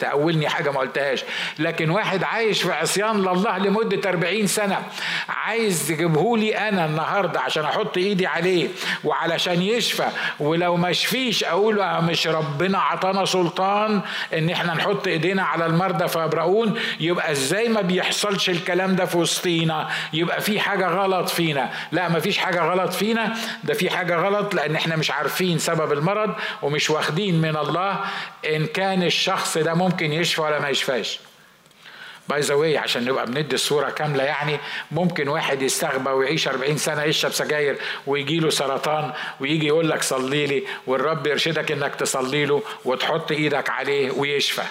[0.00, 1.24] تأولني حاجة ما قلتهاش.
[1.58, 4.82] لكن واحد عايش في عصيان لله لمدة 40 سنة
[5.28, 8.68] عايز تجيبه لي أنا النهارده عشان أحط إيدي عليه
[9.04, 10.08] وعلشان يشفى.
[10.40, 14.00] ولو ما شفيش أقول مش ربنا عطانا سلطان
[14.34, 19.88] إن إحنا نحط إيدينا على المرضى فيبرؤون يبقى إزاي ما بيحصلش الكلام ده في وسطينا؟
[20.12, 21.70] يبقى في حاجة غلط فينا.
[21.92, 23.34] لا ما فيش حاجة غلط فينا.
[23.64, 28.00] ده في حاجة غلط لأن إحنا مش عارفين سبب المرض ومش واخدين من الله
[28.54, 31.20] إن كان الشخص ده ممكن يشفى ولا ما يشفاش.
[32.28, 34.58] باي ذا عشان نبقى بندي الصورة كاملة يعني
[34.90, 40.46] ممكن واحد يستغبى ويعيش 40 سنة يشرب سجاير ويجي له سرطان ويجي يقول لك صلي
[40.46, 44.62] لي والرب يرشدك إنك تصلي له وتحط إيدك عليه ويشفى.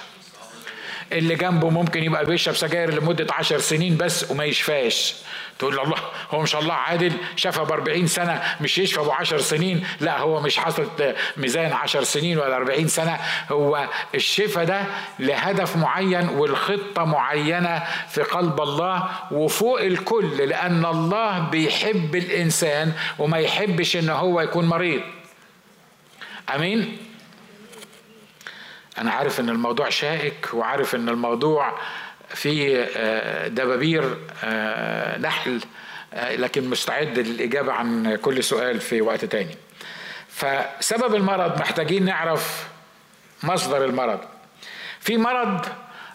[1.12, 5.16] اللي جنبه ممكن يبقى بيشرب سجاير لمدة عشر سنين بس وما يشفاش.
[5.60, 5.98] تقول له الله
[6.32, 10.42] هو مش الله عادل؟ شفى ب 40 سنة مش يشفى ب 10 سنين؟ لا هو
[10.42, 13.20] مش حاطط ميزان 10 سنين ولا 40 سنة.
[13.52, 14.84] هو الشفاء ده
[15.20, 23.98] لهدف معين والخطة معينة في قلب الله وفوق الكل لأن الله بيحب الإنسان وما يحبش
[23.98, 25.02] إن هو يكون مريض.
[26.56, 26.98] أمين؟
[28.98, 31.80] أنا عارف إن الموضوع شائك وعارف إن الموضوع فيه
[32.46, 35.62] آه، دبابير آه، نحل
[36.14, 39.56] آه، لكن مستعد للإجابة عن كل سؤال في وقت تاني.
[40.30, 42.68] فسبب المرض محتاجين نعرف
[43.44, 44.20] مصدر المرض.
[45.00, 45.66] في مرض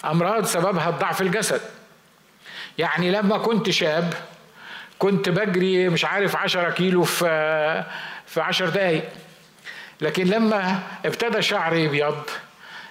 [0.04, 1.60] أمراض سببها الضعف الجسد.
[2.78, 4.14] يعني لما كنت شاب
[4.98, 7.84] كنت بجري مش عارف عشرة كيلو في
[8.26, 9.04] في عشر دقايق.
[10.00, 12.22] لكن لما ابتدى شعري يبيض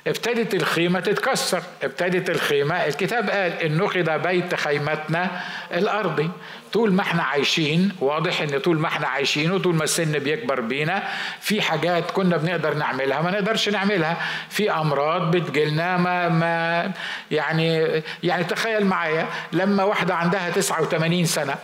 [0.08, 1.64] ابتدت الخيمة تتكسر.
[1.84, 2.76] ابتدت الخيمة.
[2.86, 5.42] الكتاب قال إن نقض بيت خيمتنا
[5.74, 6.30] الأرضي.
[6.74, 11.04] طول ما إحنا عايشين واضح إن طول ما إحنا عايشين وطول ما السن بيكبر بينا
[11.42, 14.18] في حاجات كنا بنقدر نعملها ما نقدرش نعملها.
[14.50, 16.92] في أمراض بتجيلنا ما, ما
[17.32, 21.56] يعني يعني تخيل معايا لما واحدة عندها 89 سنة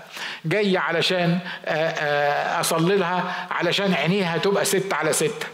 [0.46, 1.40] جاية علشان
[2.60, 5.48] أصلي لها علشان عينيها تبقى ست على ستة.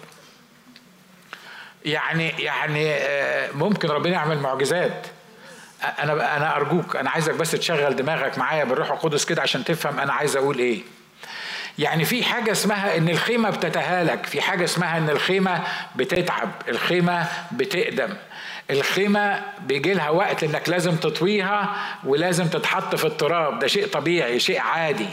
[1.86, 5.08] يعني يعني آه، ممكن ربنا يعمل معجزات.
[6.00, 10.14] أنا أنا أرجوك أنا عايزك بس تشغل دماغك معايا بالروح القدس كده عشان تفهم أنا
[10.14, 10.82] عايز أقول إيه.
[11.80, 15.64] يعني في حاجة اسمها إن الخيمة بتتهالك في حاجة اسمها إن الخيمة
[15.96, 18.14] بتتعب الخيمة بتقدم.
[18.70, 23.60] الخيمة بيجي لها وقت إنك لازم تطويها ولازم تتحط في التراب.
[23.60, 25.08] ده شيء طبيعي شيء عادي.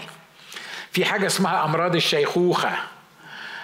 [0.92, 2.72] في حاجة اسمها أمراض الشيخوخة.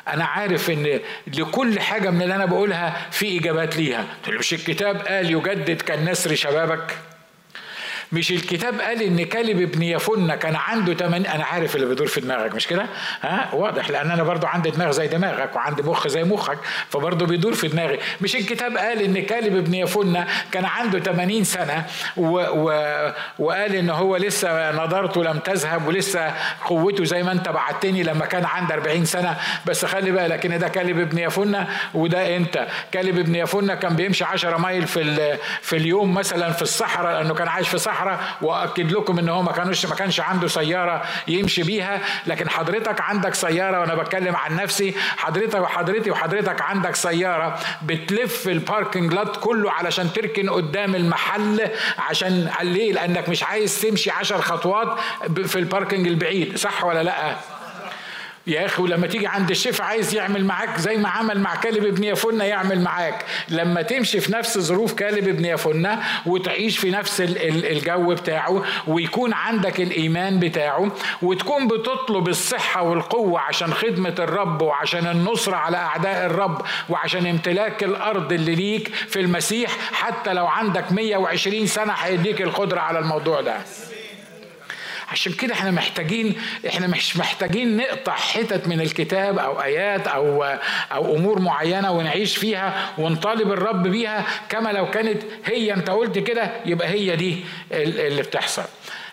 [0.09, 4.07] أنا عارف إن لكل حاجة من اللي أنا بقولها في إجابات ليها.
[4.29, 6.99] مش الكتاب؟ قال يجدد كالنسر شبابك.
[8.13, 12.21] مش الكتاب قال إن كالب ابن يفن كان عنده تمن أنا عارف اللي بيدور في
[12.21, 12.87] دماغك مش كده؟
[13.23, 16.59] ها؟ واضح لأن أنا برضو عندي دماغ زي دماغك وعندي مخ زي مخك
[16.91, 17.99] فبرضو بيدور في دماغي.
[18.21, 21.85] مش الكتاب قال إن كالب ابن يفن كان عنده 80 سنة
[22.17, 22.29] و...
[22.39, 22.73] و...
[23.39, 26.33] وقال إن هو لسه نضارته لم تذهب ولسه
[26.65, 29.37] قوته زي ما أنت بعتني لما كان عنده 40 سنة.
[29.67, 31.65] بس خلي بالك إن ده كالب ابن يفن
[31.95, 32.67] وده إنت.
[32.93, 35.39] كالب ابن يفن كان بيمشي 10 مايل في ال...
[35.63, 37.94] في اليوم مثلا في الصحراء لأنه كان عايش في صحراء.
[37.95, 43.01] الصحراء واكد لكم إن هو ما كانوش ما كانش عنده سيارة يمشي بيها لكن حضرتك
[43.01, 49.37] عندك سيارة وأنا بتكلم عن نفسي حضرتك وحضرتي وحضرتك عندك سيارة بتلف ال parking lot
[49.37, 54.99] كله علشان تركن قدام المحل عشان ليه؟ لأنك مش عايز تمشي عشر خطوات
[55.47, 57.37] في ال parking البعيد صح ولا لأ؟
[58.47, 62.05] يا أخي ولما تيجي عند الشفاء عايز يعمل معاك زي ما عمل مع كالب ابن
[62.05, 63.25] يفنة يعمل معاك.
[63.49, 69.81] لما تمشي في نفس ظروف كالب ابن يفنة وتعيش في نفس الجو بتاعه ويكون عندك
[69.81, 77.27] الإيمان بتاعه وتكون بتطلب الصحة والقوة عشان خدمة الرب وعشان النصرة على أعداء الرب وعشان
[77.27, 83.41] امتلاك الأرض اللي ليك في المسيح حتى لو عندك 120 سنة هيديك القدرة على الموضوع
[83.41, 83.57] ده.
[85.15, 86.35] عشان كده إحنا محتاجين
[86.69, 90.45] إحنا مش محتاجين نقطع حتت من الكتاب أو آيات أو
[90.93, 95.75] أو أمور معينة ونعيش فيها ونطالب الرب بيها كما لو كانت هي.
[95.75, 98.63] أنت قلت كده يبقى هي دي اللي بتحصل.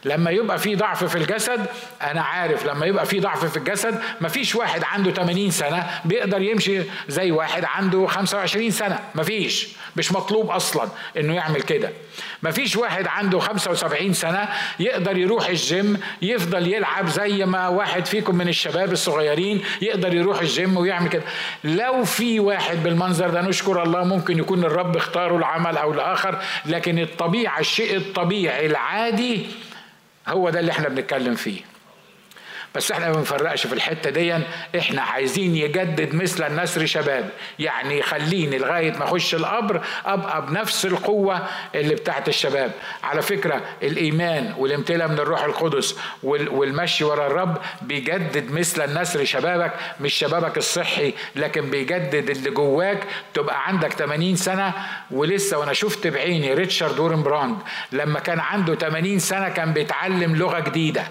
[0.06, 1.66] لما يبقى في ضعف في الجسد
[2.02, 6.82] أنا عارف لما يبقى في ضعف في الجسد مفيش واحد عنده 80 سنة بيقدر يمشي
[7.08, 11.90] زي واحد عنده 25 سنة مفيش مش مطلوب أصلا إنه يعمل كده.
[12.44, 18.48] مفيش واحد عنده 75 سنة يقدر يروح الجيم يفضل يلعب زي ما واحد فيكم من
[18.48, 21.24] الشباب الصغيرين يقدر يروح الجيم ويعمل كده.
[21.64, 27.00] لو في واحد بالمنظر ده نشكر الله ممكن يكون الرب اختاره العمل أو الآخر لكن
[27.00, 29.46] الطبيعة الشيء الطبيعي العادي
[30.32, 31.62] هو ده اللي إحنا بنتكلم فيه.
[32.76, 34.38] بس إحنا ما بنفرقش في الحتة دي
[34.78, 37.30] إحنا عايزين يجدد مثل النسر شباب.
[37.60, 42.72] يعني يخليني لغاية ما أخش القبر أبقى بنفس القوة اللي بتاعت الشباب.
[43.04, 50.14] على فكرة الإيمان والامتلاء من الروح القدس والمشي ورا الرب بيجدد مثل النسر شبابك مش
[50.14, 51.14] شبابك الصحي.
[51.36, 53.04] لكن بيجدد اللي جواك.
[53.34, 54.74] تبقى عندك 80 سنة.
[55.12, 57.58] ولسه وأنا شفت بعيني ريتشارد وورن براند
[57.92, 61.04] لما كان عنده 80 سنة كان بيتعلم لغة جديدة.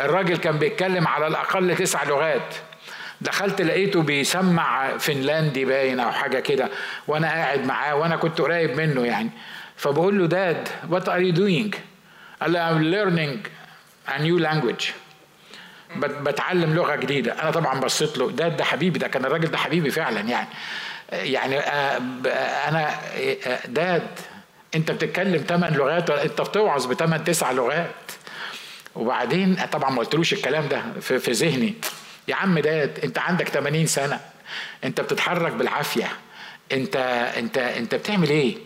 [0.00, 2.54] الراجل كان بيتكلم على الأقل تسع لغات.
[3.20, 6.68] دخلت لقيته بيسمع فنلندي باين أو حاجة كده
[7.08, 9.30] وأنا قاعد معاه وأنا كنت قريب منه يعني.
[9.76, 11.74] فبقول له dad what are you doing
[12.42, 13.48] قال لي I'm learning
[14.10, 14.84] a new language.
[15.96, 17.42] بتعلم لغة جديدة.
[17.42, 20.48] أنا طبعا بصيت له داد ده حبيبي ده كان الراجل ده حبيبي فعلا يعني.
[21.12, 21.58] يعني
[22.68, 22.90] أنا
[23.66, 24.06] داد
[24.74, 28.12] أنت بتتكلم ثمان لغات أنت بتوعظ بثمان تسع لغات.
[28.96, 31.74] وبعدين طبعا ما قلتلوش الكلام ده في, في ذهني.
[32.28, 34.20] يا عم ده انت عندك 80 سنة
[34.84, 36.08] انت بتتحرك بالعافية.
[36.72, 36.96] انت
[37.36, 38.56] انت انت بتعمل إيه؟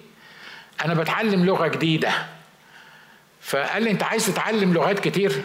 [0.85, 2.13] أنا بتعلم لغة جديدة.
[3.41, 5.45] فقال لي انت عايز تتعلم لغات كتير؟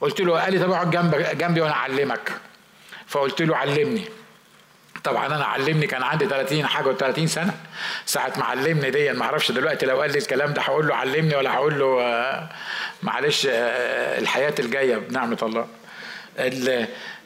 [0.00, 2.32] قلت له قال لي طب اقعد جنب جنبي وأنا اعلمك.
[3.06, 4.04] فقلت له علمني.
[5.04, 7.54] طبعا أنا علمني كان عندي 30 حاجة و30 سنة.
[8.06, 11.36] ساعة ما علمني دي ما أعرفش دلوقتي لو قال لي الكلام ده هقول له علمني
[11.36, 12.48] ولا هقول له آه،
[13.02, 15.66] معلش آه، الحياة الجاية بنعمة الله.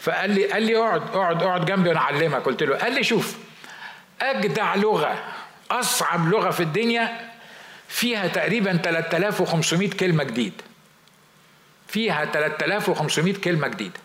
[0.01, 2.43] فقال لي قال لي اقعد اقعد اقعد جنبي وأنا أعلمك.
[2.43, 3.37] قلت له قال لي شوف
[4.23, 5.25] أجدع لغة
[5.71, 7.31] أصعب لغة في الدنيا
[7.89, 10.53] فيها تقريبا 3500 كلمة جديد.
[11.89, 14.01] فيها 3500 كلمة جديدة.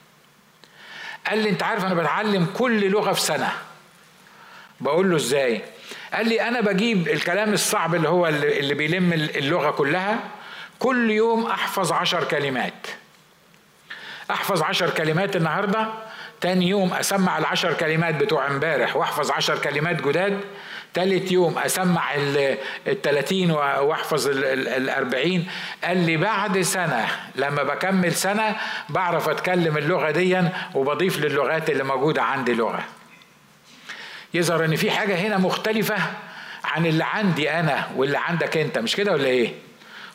[1.31, 3.51] قال لي أنت عارف أنا بتعلم كل لغة في سنة.
[4.79, 5.61] بقول له إزاي؟
[6.13, 10.19] قال لي أنا بجيب الكلام الصعب اللي هو اللي بيلم اللغة كلها
[10.79, 12.87] كل يوم أحفظ عشر كلمات.
[14.31, 15.87] أحفظ عشر كلمات النهارده
[16.41, 20.39] تاني يوم أسمع العشر كلمات بتوع امبارح وأحفظ عشر كلمات جداد
[20.93, 22.15] تالت يوم أسمع
[22.87, 25.47] التلاتين وأحفظ الأربعين.
[25.83, 28.55] قال لي بعد سنة لما بكمل سنة
[28.89, 30.41] بعرف أتكلم اللغة دي
[30.75, 32.83] وبضيف للغات اللي موجودة عندي لغة.
[34.33, 35.95] يظهر إن في حاجة هنا مختلفة
[36.63, 38.77] عن اللي عندي أنا واللي عندك أنت.
[38.77, 39.53] مش كده ولا إيه؟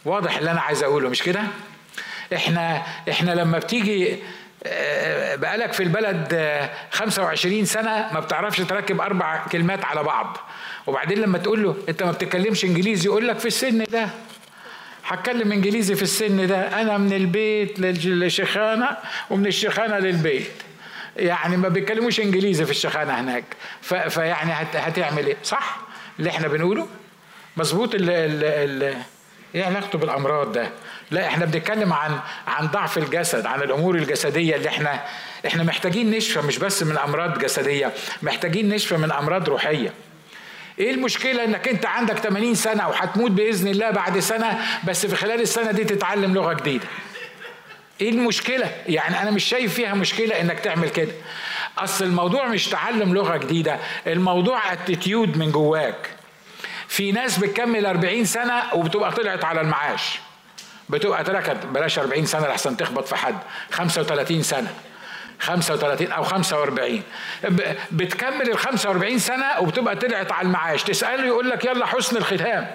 [0.05, 1.09] واضح اللي أنا عايز أقوله.
[1.09, 1.43] مش كده؟
[2.35, 4.17] إحنا إحنا لما بتيجي
[5.37, 6.49] بقالك في البلد
[6.91, 10.37] 25 سنة ما بتعرفش تركب أربع كلمات على بعض.
[10.87, 14.09] وبعدين لما تقول له أنت ما بتتكلمش إنجليزي يقول لك في السن ده
[15.07, 16.81] هتكلم إنجليزي في السن ده.
[16.81, 18.97] أنا من البيت للشيخانة
[19.31, 20.51] ومن الشيخانة للبيت.
[21.17, 23.45] يعني ما بيتكلموش إنجليزي في الشخانه هناك.
[24.09, 25.79] فيعني هتعمل إيه؟ صح
[26.19, 26.87] اللي إحنا بنقوله؟
[27.57, 28.97] مظبوط ال ال
[29.55, 30.71] إيه علاقته بالأمراض ده؟
[31.11, 35.05] لا إحنا بنتكلم عن عن ضعف الجسد عن الأمور الجسدية اللي إحنا
[35.47, 39.93] إحنا محتاجين نشفى مش بس من أمراض جسدية محتاجين نشفى من أمراض روحية.
[40.79, 45.41] إيه المشكلة إنك أنت عندك 80 سنة وهتموت بإذن الله بعد سنة بس في خلال
[45.41, 46.87] السنة دي تتعلم لغة جديدة؟
[48.01, 51.13] إيه المشكلة؟ يعني أنا مش شايف فيها مشكلة إنك تعمل كده.
[51.79, 56.16] أصل الموضوع مش تعلم لغة جديدة الموضوع اتيتيود من جواك.
[56.89, 60.19] في ناس بتكمل 40 سنة وبتبقى طلعت على المعاش.
[60.89, 63.39] بتبقى تركت بلاش 40 سنة لحسن تخبط في حد.
[63.71, 64.75] 35 سنة.
[65.41, 67.03] 35 أو 45
[67.93, 70.83] بتكمل ال 45 سنة وبتبقى طلعت على المعاش.
[70.83, 72.67] تسأله يقول لك يلا حسن الختام.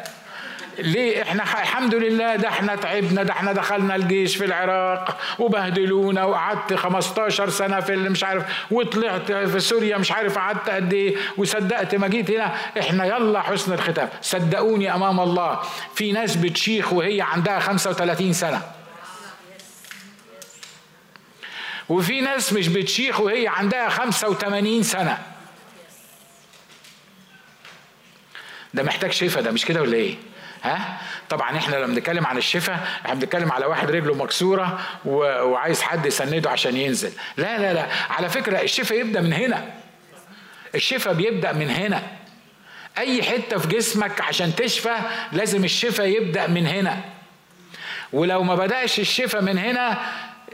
[0.80, 6.74] ليه إحنا الحمد لله ده إحنا تعبنا ده إحنا دخلنا الجيش في العراق وبهدلونا وقعدت
[6.74, 11.96] 15 سنة في اللي مش عارف وطلعت في سوريا مش عارف قعدت قد إيه وصدقت
[11.96, 12.56] ما جيت هنا.
[12.80, 15.60] إحنا يلا حسن الختام صدقوني أمام الله
[15.96, 18.62] في ناس بتشيخ وهي عندها 35 سنة.
[21.90, 25.18] وفي ناس مش بتشيخ وهي عندها 85 سنة.
[28.74, 30.16] ده محتاج شفاء ده مش كده ولا إيه؟
[30.64, 30.98] ها؟
[31.30, 36.50] طبعا إحنا لما بنتكلم عن الشفاء إحنا بنتكلم على واحد رجله مكسورة وعايز حد يسنده
[36.50, 37.12] عشان ينزل.
[37.38, 37.88] لا لا لا.
[38.10, 39.66] على فكرة الشفاء يبدأ من هنا.
[40.76, 42.04] الشفاء بيبدأ من هنا.
[42.98, 44.96] أي حتة في جسمك عشان تشفى
[45.32, 46.98] لازم الشفاء يبدأ من هنا.
[48.14, 49.98] ولو ما بدأش الشفاء من هنا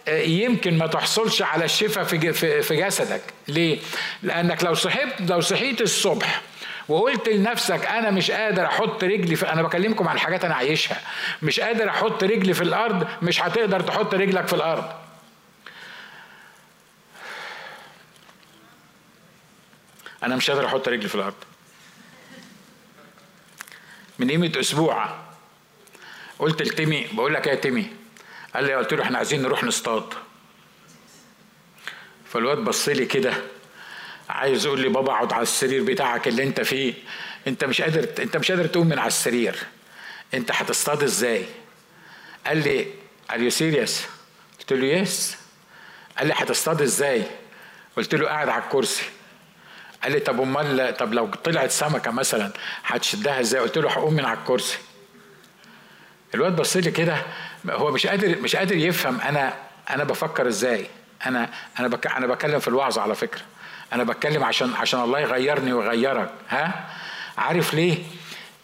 [0.08, 3.22] يمكن ما تحصلش على الشفاء في في جسدك.
[3.48, 3.80] ليه؟
[4.24, 6.42] لأنك لو صحيت لو صحيت الصبح
[6.88, 11.02] وقلت لنفسك أنا مش قادر أحط رجلي في أنا بكلمكم عن حاجات أنا عايشها.
[11.42, 14.92] مش قادر أحط رجلي في الأرض مش هتقدر تحط رجلك في الأرض.
[20.24, 21.34] أنا مش قادر أحط رجلي في الأرض.
[24.20, 25.16] من قيمة أسبوع
[26.40, 27.88] قلت لتيمي بقول لك إيه يا تيمي؟
[28.56, 30.14] قال لي قلت له إحنا عايزين نروح نصطاد.
[32.26, 33.34] فالواد بص لي كده
[34.30, 36.94] عايز يقول لي بابا اقعد على السرير بتاعك اللي انت فيه.
[37.48, 39.58] انت مش قادر انت مش قادر تقوم من على السرير.
[40.34, 41.46] انت هتصطاد إزاي؟
[42.48, 42.88] قال لي
[43.32, 44.06] are you serious
[44.60, 45.38] قلت له yes
[46.18, 47.24] قال لي هتصطاد إزاي؟
[47.98, 49.04] قلت له قاعد على الكرسي.
[50.04, 54.26] قال لي طب أمال طب لو طلعت سمكة مثلا هتشدها إزاي؟ قلت له هقوم من
[54.26, 54.78] على الكرسي.
[56.36, 57.18] الواد بص لي كده
[57.70, 59.54] هو مش قادر مش قادر يفهم أنا
[59.90, 60.88] أنا بفكر إزاي.
[61.26, 63.42] أنا أنا أنا بتكلم في الوعظ على فكرة.
[63.94, 66.86] أنا بتكلم عشان عشان الله يغيرني ويغيرك ها؟
[67.38, 67.98] عارف ليه؟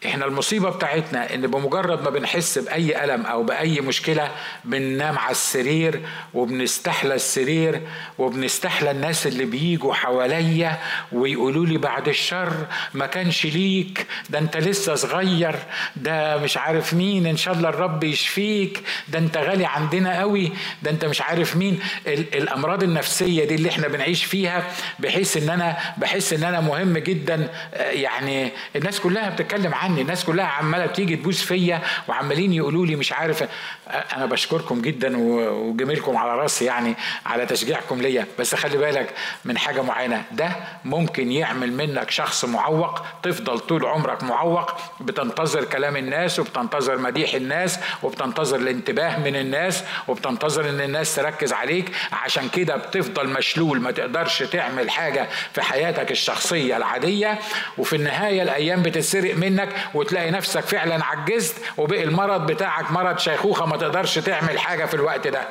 [0.05, 4.31] إحنا المصيبة بتاعتنا إن بمجرد ما بنحس بأي ألم أو بأي مشكلة
[4.65, 6.01] بننام على السرير
[6.33, 7.81] وبنستحلى السرير
[8.17, 10.79] وبنستحلى الناس اللي بيجوا حواليا
[11.11, 12.53] ويقولوا لي بعد الشر
[12.93, 15.55] ما كانش ليك ده أنت لسه صغير
[15.95, 20.51] ده مش عارف مين إن شاء الله الرب يشفيك ده أنت غالي عندنا قوي
[20.83, 21.79] ده أنت مش عارف مين.
[22.07, 24.63] الأمراض النفسية دي اللي إحنا بنعيش فيها
[24.99, 29.92] بحيث إن أنا بحس إن أنا مهم جدا يعني الناس كلها بتتكلم عني.
[29.93, 33.43] عني الناس كلها عمالة بتيجي تبوس فيا وعمالين يقولوا لي مش عارف.
[33.87, 38.25] أنا بشكركم جدا وجميلكم على راسي يعني على تشجيعكم ليا.
[38.39, 39.13] بس خلي بالك
[39.45, 40.23] من حاجة معينة.
[40.31, 40.51] ده
[40.85, 47.79] ممكن يعمل منك شخص معوق تفضل طول عمرك معوق بتنتظر كلام الناس وبتنتظر مديح الناس
[48.03, 51.91] وبتنتظر الانتباه من الناس وبتنتظر إن الناس تركز عليك.
[52.11, 57.39] عشان كده بتفضل مشلول ما تقدرش تعمل حاجة في حياتك الشخصية العادية.
[57.77, 63.77] وفي النهاية الأيام بتتسرق منك وتلاقي نفسك فعلا عجزت وبقي المرض بتاعك مرض شيخوخة ما
[63.77, 65.47] تقدرش تعمل حاجة في الوقت ده.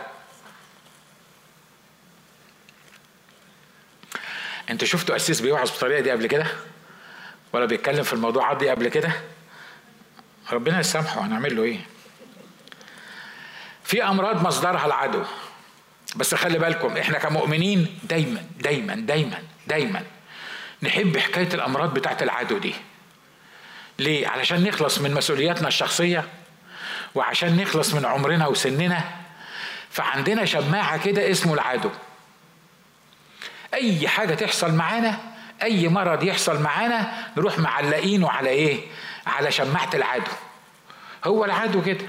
[4.70, 6.46] انت شفتوا قسيس بيوعظ بالطريقة دي قبل كده؟
[7.52, 9.12] ولا بيتكلم في الموضوع دي قبل كده؟
[10.52, 11.78] ربنا يسامحه هنعمل له إيه؟
[13.84, 15.22] في أمراض مصدرها العدو.
[16.16, 20.02] بس خلي بالكم إحنا كمؤمنين دايما دايما دايما دايما
[20.82, 22.74] نحب حكاية الأمراض بتاعت العدو دي.
[23.98, 26.24] ليه؟ علشان نخلص من مسؤولياتنا الشخصية
[27.14, 29.04] وعشان نخلص من عمرنا وسننا
[29.90, 31.90] فعندنا شماعة كده اسمه العدو
[33.74, 35.18] أي حاجة تحصل معانا
[35.62, 38.80] أي مرض يحصل معانا نروح معلقينه على إيه؟
[39.26, 40.30] على شماعة العدو
[41.24, 42.06] هو العدو كده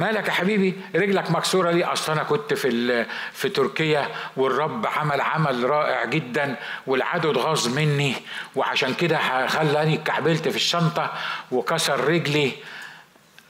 [0.00, 5.70] مالك يا حبيبي؟ رجلك مكسورة ليه أصل أنا كنت في في تركيا والرب عمل عمل
[5.70, 8.14] رائع جدا والعدو اتغاظ مني
[8.56, 11.12] وعشان كده خلاني كعبلت في الشنطة
[11.52, 12.52] وكسر رجلي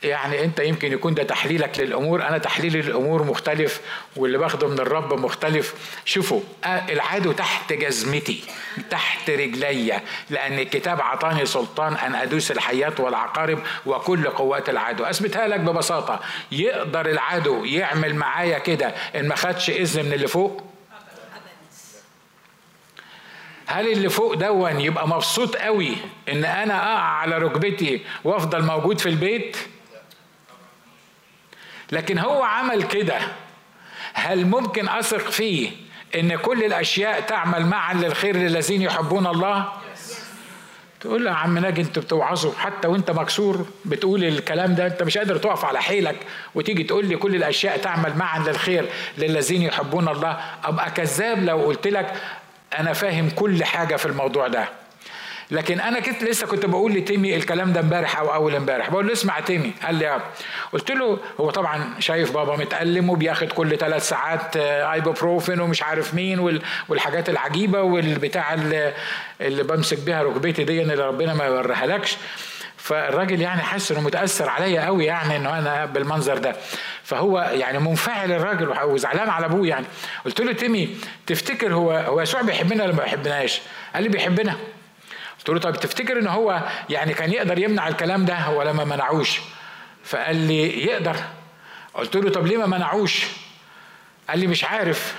[0.03, 2.29] يعني انت يمكن يكون ده تحليلك للأمور.
[2.29, 3.81] أنا تحليلي للأمور مختلف
[4.17, 5.75] واللي باخده من الرب مختلف.
[6.05, 8.45] شوفوا العدو تحت جزمتي
[8.91, 15.61] تحت رجلي لأن الكتاب عطاني سلطان أن أدوس الحيات والعقارب وكل قوات العدو اثبتها لك
[15.61, 16.21] ببساطة
[16.53, 20.63] يقدر العدو يعمل معايا كده إن ما خدش إذن من اللي فوق؟
[23.67, 25.97] هل اللي فوق دون يبقى مبسوط قوي
[26.29, 29.57] إن أنا أقع على ركبتي وأفضل موجود في البيت؟
[31.93, 33.19] لكن هو عمل كده.
[34.15, 35.71] هل ممكن أثق فيه
[36.15, 39.69] إن كل الأشياء تعمل معا للخير للذين يحبون الله؟
[41.01, 45.19] تقول له يا عم ناجي انت بتوعظه حتى وأنت مكسور بتقول الكلام ده أنت مش
[45.19, 46.17] قادر تقف على حيلك
[46.55, 48.87] وتيجي تقول لي كل الأشياء تعمل معا للخير
[49.19, 50.41] للذين يحبون الله.
[50.65, 52.13] أبقى كذاب لو قلت لك
[52.79, 54.69] أنا فاهم كل حاجة في الموضوع ده.
[55.51, 58.91] لكن أنا كنت لسه كنت بقول لتيمي الكلام ده امبارح أو أول امبارح.
[58.91, 59.73] بقول له اسمع تيمي.
[59.83, 60.23] قال لي آه.
[60.73, 66.15] قلت له هو طبعا شايف بابا متألم وبياخد كل ثلاث ساعات آه، ايبوبروفين ومش عارف
[66.15, 68.93] مين والحاجات العجيبة والبتاع اللي,
[69.41, 72.17] بمسك بيها ركبتي دي اللي ربنا ما يوريها لكش
[72.77, 76.57] فالراجل يعني حاسس إنه متأثر عليا قوي يعني إنه أنا بالمنظر ده.
[77.03, 79.87] فهو يعني منفعل الراجل وزعلان على أبوه يعني.
[80.25, 80.97] قلت له تيمي
[81.27, 83.61] تفتكر هو هو يسوع بيحبنا ولا ما بيحبناش؟
[83.95, 84.57] قال لي بيحبنا.
[85.41, 89.41] قلت له طب تفتكر إن هو يعني كان يقدر يمنع الكلام ده ولا ما منعوش؟
[90.05, 91.17] فقال لي يقدر.
[91.95, 93.27] قلت له طب ليه ما منعوش؟
[94.29, 95.15] قال لي مش عارف.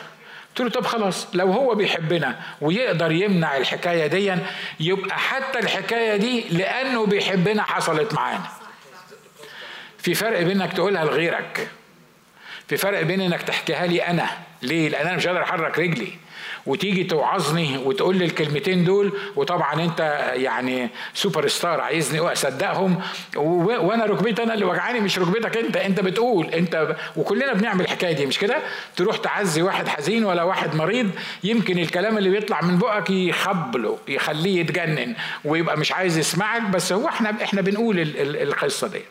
[0.49, 4.35] قلت له طب خلاص لو هو بيحبنا ويقدر يمنع الحكاية دي
[4.79, 8.43] يبقى حتى الحكاية دي لأنه بيحبنا حصلت معانا.
[9.97, 11.69] في فرق بين انك تقولها لغيرك.
[12.71, 14.27] في فرق بين إنك تحكيها لي أنا.
[14.61, 16.07] ليه؟ لأن أنا مش قادر أحرك رجلي.
[16.65, 23.01] وتيجي توعظني وتقول لي الكلمتين دول وطبعا أنت يعني سوبر ستار عايزني أصدقهم.
[23.35, 25.77] وأنا ركبتي أنا اللي وجعاني مش ركبتك أنت.
[25.77, 28.57] أنت بتقول أنت وكلنا بنعمل الحكاية دي مش كده؟
[28.95, 31.09] تروح تعزي واحد حزين ولا واحد مريض
[31.43, 35.15] يمكن الكلام اللي بيطلع من بقك يخبله يخليه يتجنن
[35.45, 36.61] ويبقى مش عايز يسمعك.
[36.61, 39.01] بس هو إحنا إحنا بنقول القصة دي.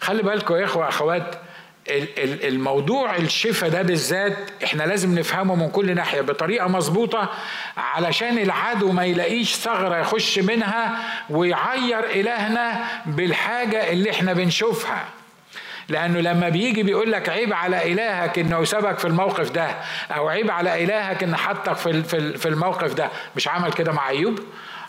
[0.00, 1.34] خلي بالكم يا إخوة أخوات
[2.44, 7.30] الموضوع الشفاء ده بالذات إحنا لازم نفهمه من كل ناحية بطريقة مظبوطة
[7.76, 10.98] علشان العدو ما يلاقيش ثغرة يخش منها
[11.30, 15.04] ويعير إلهنا بالحاجة اللي إحنا بنشوفها.
[15.88, 19.68] لأنه لما بيجي بيقول لك عيب على إلهك إنه سبك في الموقف ده
[20.10, 22.02] أو عيب على إلهك إن حطك في
[22.38, 24.38] في الموقف ده مش عمل كده مع أيوب؟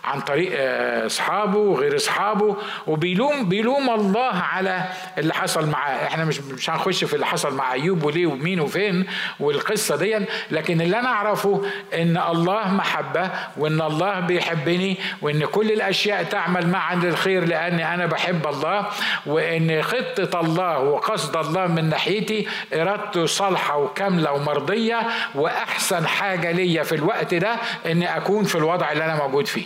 [0.04, 2.56] عن طريق آه، أصحابه وغير أصحابه
[2.88, 4.84] وبيلوم بيلوم الله على
[5.18, 6.08] اللي حصل معاه.
[6.08, 9.06] إحنا مش مش هنخش في اللي حصل مع أيوب وليه ومين وفين
[9.40, 10.20] والقصة دي
[10.52, 16.96] لكن اللي أنا أعرفه إن الله محبة وإن الله بيحبني وإن كل الأشياء تعمل معا
[16.96, 18.86] للخير لأني أنا بحب الله
[19.26, 25.00] وإن خطة الله وقصد الله من ناحيتي إرادته صالحة وكاملة ومرضية
[25.36, 29.66] وأحسن حاجة ليا في الوقت ده إني أكون في الوضع اللي أنا موجود فيه.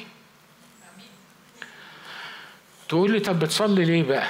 [2.92, 4.28] تقول لي طب بتصلي ليه بقى؟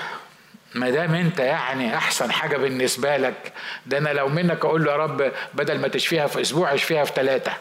[0.76, 3.54] ما دام انت يعني احسن حاجة بالنسبة لك
[3.86, 7.12] ده أنا لو منك أقول له يا رب بدل ما تشفيها في أسبوع اشفيها في
[7.16, 7.52] ثلاثة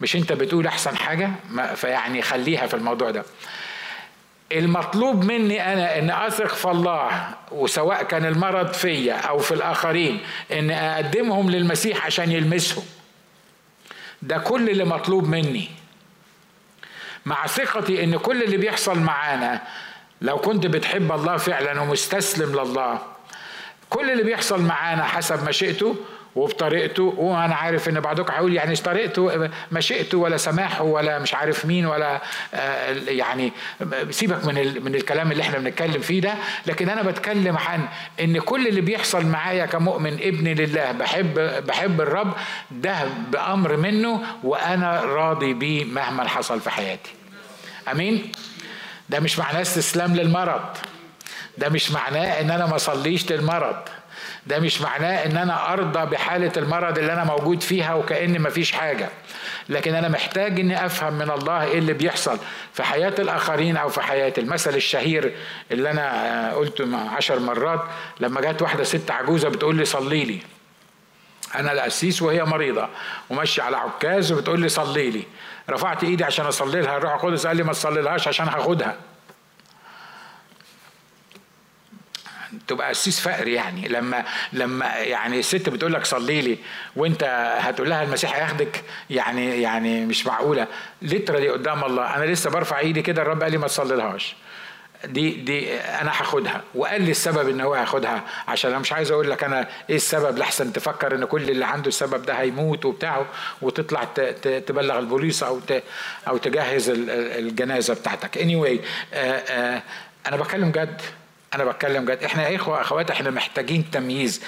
[0.00, 1.30] مش انت بتقول احسن حاجة؟
[1.74, 3.24] فيعني خليها في الموضوع ده.
[4.52, 10.20] المطلوب مني أنا ان اثق في الله وسواء كان المرض فيا أو في الاخرين
[10.52, 12.84] ان اقدمهم للمسيح عشان يلمسهم.
[14.22, 15.68] ده كل اللي مطلوب مني.
[17.26, 19.60] مع ثقتي ان كل اللي بيحصل معانا
[20.24, 22.98] لو كنت بتحب الله فعلا ومستسلم لله
[23.90, 25.96] كل اللي بيحصل معانا حسب مشيئته
[26.36, 31.86] وبطريقته وأنا عارف إن بعضكم هيقول يعني طريقته؟ مشيئته ولا سماحه ولا مش عارف مين
[31.86, 32.20] ولا
[32.54, 33.52] آه، يعني
[34.10, 34.54] سيبك من
[34.84, 36.34] من الكلام اللي إحنا بنتكلم فيه ده
[36.66, 37.88] لكن أنا بتكلم عن
[38.20, 41.34] إن كل اللي بيحصل معايا كمؤمن ابن لله بحب
[41.66, 42.34] بحب الرب
[42.70, 42.96] ده
[43.30, 47.10] بأمر منه وأنا راضي بيه مهما حصل في حياتي.
[47.92, 48.32] آمين؟
[49.14, 50.62] ده مش معناه استسلام للمرض.
[51.58, 53.76] ده مش معناه ان أنا ما اصليش للمرض.
[54.46, 59.08] ده مش معناه ان أنا ارضى بحالة المرض اللي أنا موجود فيها وكأن مفيش حاجة.
[59.68, 62.38] لكن أنا محتاج اني افهم من الله إيه اللي بيحصل
[62.72, 65.34] في حياة الآخرين أو في حياتي المثل الشهير
[65.70, 67.84] اللي أنا قلته عشر مرات
[68.20, 70.38] لما جت واحدة ست عجوزة بتقول لي صلي لي.
[71.54, 72.88] أنا القسيس وهي مريضة
[73.30, 75.24] وماشية على عكاز وبتقول لي صلي لي.
[75.70, 76.96] رفعت ايدي عشان اصلي لها.
[76.96, 78.96] الروح القدس قال لي ما تصلي لهاش عشان هاخدها.
[82.68, 83.88] تبقى قسيس فقر يعني.
[83.88, 86.58] لما لما يعني الست بتقول لك صلي لي
[86.96, 87.24] وانت
[87.60, 90.66] هتقول لها المسيح هياخدك يعني يعني مش معقولة.
[91.02, 92.16] لترالي قدام الله.
[92.16, 94.36] أنا لسه برفع ايدي كده الرب قال لي ما تصلي لهاش
[95.06, 96.62] دي دي أنا هاخدها.
[96.74, 98.24] وقال لي السبب إن هو هياخدها.
[98.48, 101.88] عشان أنا مش عايز أقول لك أنا إيه السبب لحسن تفكر إن كل اللي عنده
[101.88, 103.26] السبب ده هيموت وبتاعه
[103.62, 104.04] وتطلع
[104.66, 105.60] تبلغ البوليس أو
[106.28, 108.38] أو تجهز الجنازة بتاعتك.
[108.38, 108.78] Anyway
[109.14, 109.82] آآ آآ
[110.26, 111.00] أنا بتكلم جد.
[111.54, 112.24] أنا بتكلم جد.
[112.24, 114.42] إحنا يا إخوة أخوات إحنا محتاجين تمييز.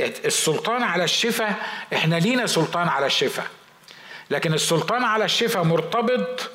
[0.00, 1.54] السلطان على الشفاء
[1.94, 3.46] إحنا لينا سلطان على الشفاء.
[4.30, 6.50] لكن السلطان على الشفاء مرتبط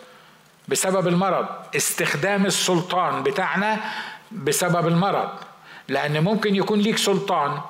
[0.68, 1.46] بسبب المرض.
[1.76, 3.80] استخدام السلطان بتاعنا
[4.32, 5.30] بسبب المرض.
[5.88, 7.62] لأن ممكن يكون ليك سلطان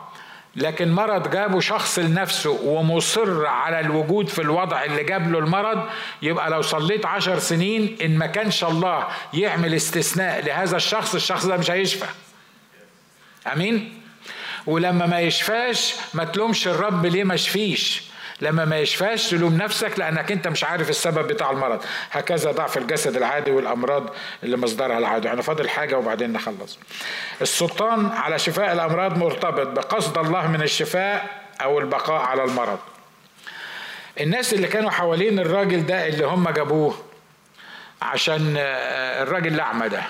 [0.55, 5.83] لكن مرض جابه شخص لنفسه ومصر على الوجود في الوضع اللي جاب له المرض
[6.21, 11.57] يبقى لو صليت عشر سنين إن ما كانش الله يعمل استثناء لهذا الشخص الشخص ده
[11.57, 12.05] مش هيشفى.
[13.53, 14.01] أمين؟
[14.67, 18.03] ولما ما يشفاش ما تلومش الرب ليه ما شفيش
[18.41, 21.83] لما ما يشفاش تلوم نفسك لأنك أنت مش عارف السبب بتاع المرض.
[22.11, 24.09] هكذا ضعف الجسد العادي والأمراض
[24.43, 26.79] اللي مصدرها العادي يعني فاضل حاجة وبعدين نخلص.
[27.41, 31.25] السلطان على شفاء الأمراض مرتبط بقصد الله من الشفاء
[31.61, 32.79] أو البقاء على المرض.
[34.21, 36.95] الناس اللي كانوا حوالين الراجل ده اللي هم جابوه
[38.01, 40.03] عشان الراجل الأعمى ده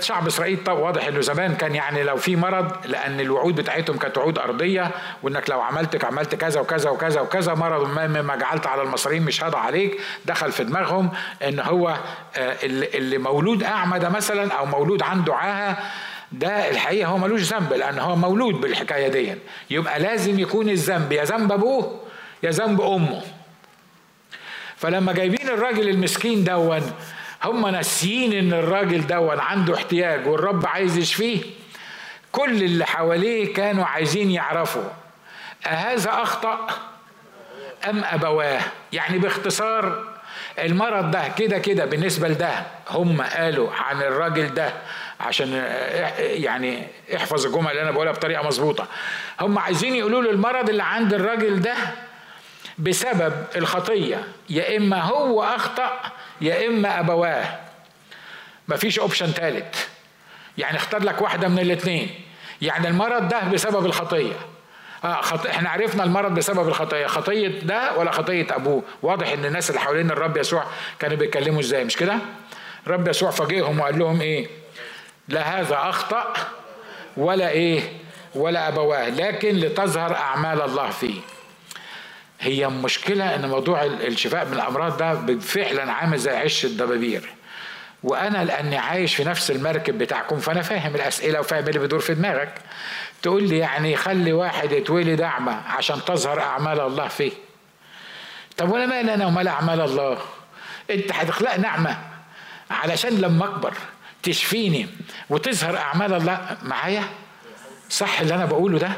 [0.00, 4.38] شعب إسرائيل واضح إنه زمان كان يعني لو في مرض لأن الوعود بتاعتهم كانت وعود
[4.38, 4.90] أرضية
[5.22, 9.44] وإنك لو عملتك عملت كذا وكذا وكذا وكذا مرض ما مما جعلت على المصريين مش
[9.44, 11.10] هضع عليك دخل في دماغهم
[11.44, 11.96] إن هو
[12.62, 15.76] اللي مولود أعمى ده مثلا أو مولود عنده عاهة
[16.32, 19.34] ده الحقيقة هو ملوش ذنب لأن هو مولود بالحكاية دي
[19.70, 22.00] يبقى لازم يكون الذنب يا ذنب أبوه
[22.42, 23.22] يا ذنب أمه.
[24.76, 26.92] فلما جايبين الراجل المسكين دون
[27.44, 31.42] هم ناسيين إن الراجل دون عنده احتياج والرب عايز يشفيه.
[32.32, 34.90] كل اللي حواليه كانوا عايزين يعرفوا
[35.66, 36.66] أهذا أخطأ
[37.90, 38.60] أم أبواه؟
[38.92, 40.04] يعني باختصار
[40.58, 42.50] المرض ده كده كده بالنسبة لده
[42.90, 44.72] هم قالوا عن الراجل ده
[45.20, 45.52] عشان
[46.18, 46.86] يعني
[47.16, 48.86] احفظ الجمل اللي أنا بقولها بطريقة مظبوطة.
[49.40, 51.74] هم عايزين يقولوا له المرض اللي عند الراجل ده
[52.78, 54.24] بسبب الخطية.
[54.50, 56.00] يا إما هو أخطأ
[56.40, 57.58] يا إما أبواه.
[58.68, 59.86] مفيش اوبشن ثالث
[60.58, 62.10] يعني اختار لك واحدة من الاثنين
[62.62, 64.32] يعني المرض ده بسبب الخطية.
[65.04, 65.46] آه خط...
[65.46, 67.06] إحنا عرفنا المرض بسبب الخطية.
[67.06, 70.64] خطية ده ولا خطية أبوه؟ واضح إن الناس اللي حوالين الرب يسوع
[70.98, 72.18] كانوا بيتكلموا إزاي مش كده؟
[72.86, 74.46] الرب يسوع فاجئهم وقال لهم إيه؟
[75.28, 76.32] لا هذا أخطأ
[77.16, 77.80] ولا إيه
[78.34, 81.20] ولا أبواه لكن لتظهر أعمال الله فيه.
[82.44, 87.30] هي مشكلة إن موضوع الشفاء من الأمراض ده فعلا عامل زي عش الدبابير.
[88.02, 92.54] وأنا لأني عايش في نفس المركب بتاعكم فأنا فاهم الأسئلة وفاهم اللي بيدور في دماغك.
[93.22, 97.32] تقول لي يعني خلي واحد يتولد اعمى عشان تظهر أعمال الله فيه.
[98.56, 100.18] طب وأنا مال أنا ومال أعمال الله؟
[100.90, 101.98] أنت هتخلق نعمة
[102.70, 103.74] علشان لما أكبر
[104.22, 104.88] تشفيني
[105.30, 107.02] وتظهر أعمال الله معايا؟
[107.90, 108.90] صح اللي أنا بقوله ده؟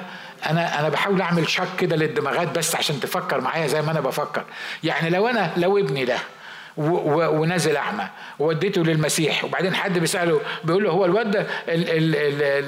[0.47, 4.45] أنا أنا بحاول اعمل شك كده للدماغات بس عشان تفكر معايا زي ما أنا بفكر.
[4.85, 6.17] يعني لو أنا لو ابني ده
[6.77, 8.09] ونازل اعمى
[8.39, 11.47] ووديته للمسيح وبعدين حد بيسأله بيقول له هو الواد ده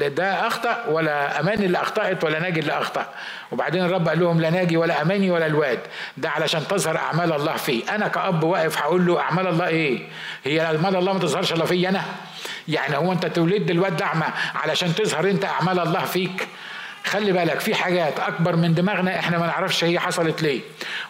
[0.08, 3.06] ده أخطأ ولا اماني اللي أخطأت ولا ناجي اللي أخطأ؟
[3.52, 5.78] وبعدين الرب قال لهم لا ناجي ولا أماني ولا الواد.
[6.16, 7.94] ده علشان تظهر أعمال الله فيه.
[7.94, 10.08] أنا كأب واقف هقول له أعمال الله إيه؟
[10.44, 12.02] هي أعمال الله ما تظهرش إلا فيا أنا.
[12.68, 16.48] يعني هو أنت تولد الواد أعمى علشان تظهر أنت أعمال الله فيك.
[17.08, 20.60] خلي بالك في حاجات أكبر من دماغنا إحنا ما نعرفش هي حصلت ليه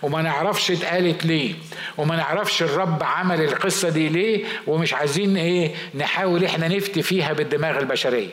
[0.03, 1.55] وما نعرفش اتقالت ليه
[1.97, 7.79] وما نعرفش الرب عمل القصة دي ليه ومش عايزين إيه نحاول إحنا نفتي فيها بالدماغ
[7.79, 8.31] البشرية.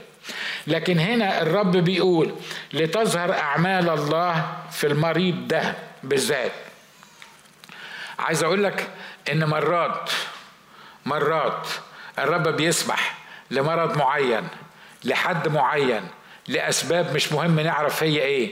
[0.67, 2.31] لكن هنا الرب بيقول
[2.73, 6.51] لتظهر أعمال الله في المريض ده بالذات.
[8.19, 8.89] عايز أقول لك
[9.31, 10.09] إن مرات
[11.05, 11.67] مرات
[12.19, 13.15] الرب بيسمح
[13.51, 14.47] لمرض معين
[15.03, 16.01] لحد معين
[16.47, 18.51] لأسباب مش مهم نعرف هي إيه.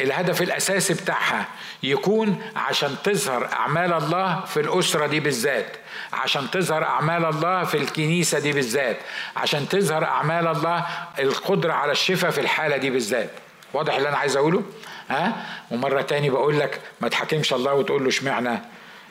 [0.00, 1.48] الهدف الأساسي بتاعها
[1.82, 5.76] يكون عشان تظهر أعمال الله في الأسرة دي بالذات
[6.12, 8.96] عشان تظهر أعمال الله في الكنيسة دي بالذات
[9.36, 10.86] عشان تظهر أعمال الله
[11.18, 13.30] القدرة على الشفاء في الحالة دي بالذات.
[13.72, 14.62] واضح اللي أنا عايز أقوله؟
[15.08, 18.58] ها؟ ومرة تاني بقول لك ما تحاكمش الله وتقول له اشمعنى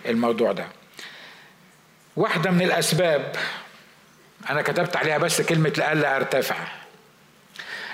[0.05, 0.67] الموضوع ده.
[2.15, 3.35] واحدة من الأسباب
[4.49, 6.55] أنا كتبت عليها بس كلمة لألا أرتفع.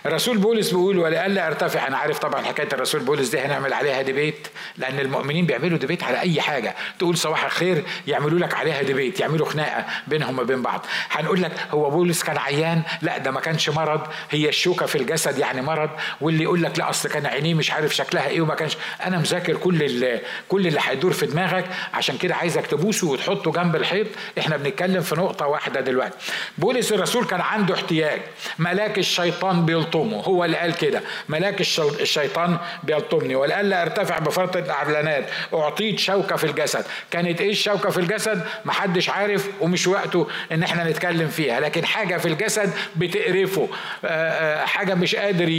[0.06, 1.88] الرسول بولس بيقول ولئلا ارتفع.
[1.88, 4.48] أنا عارف طبعا حكاية الرسول بولس دي هنعمل عليها debate
[4.78, 6.76] لأن المؤمنين بيعملوا debate على أي حاجة.
[7.00, 10.86] تقول صباح الخير يعملوا لك عليها debate يعملوا خناقة بينهم وبين بعض.
[11.10, 14.02] هنقول لك هو بولس كان عيان؟ لا ده ما كانش مرض.
[14.30, 15.90] هي الشوكة في الجسد يعني مرض.
[16.22, 18.78] واللي يقول لك لا أصل كان عينيه مش عارف شكلها إيه وما كانش.
[19.06, 21.66] أنا مذاكر كل اللي كل اللي هيدور في دماغك.
[21.94, 24.08] عشان كده عايزك تبوسه وتحطه جنب الحيط.
[24.40, 26.18] إحنا بنتكلم في نقطة واحدة دلوقتي.
[26.58, 28.22] بولس الرسول كان عنده احتياج.
[28.60, 31.02] ملاك الشيطان بيلطمه هو اللي قال كده.
[31.30, 33.36] ملاك الشيطان بيلطمني.
[33.36, 35.26] ولألا ارتفع بفرط الأعلانات.
[35.54, 36.86] أعطيت شوكة في الجسد.
[37.12, 41.60] كانت إيه الشوكة في الجسد؟ محدش عارف ومش وقته إن إحنا نتكلم فيها.
[41.60, 43.68] لكن حاجة في الجسد بتقرفه.
[44.06, 45.50] آه، آه، حاجة مش قادر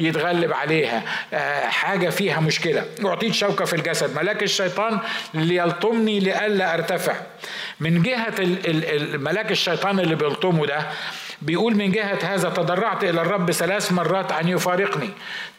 [0.00, 1.02] يتغلب عليها.
[1.32, 2.84] آه، حاجة فيها مشكلة.
[3.04, 4.16] أعطيت شوكة في الجسد.
[4.16, 4.98] ملاك الشيطان
[5.34, 7.14] ليلطمني لئلا ارتفع.
[7.80, 8.34] من جهة
[9.16, 10.86] ملاك الشيطان اللي بيلطمه ده
[11.42, 15.10] بيقول من جهة هذا تضرعت إلى الرب ثلاث مرات أن يفارقني.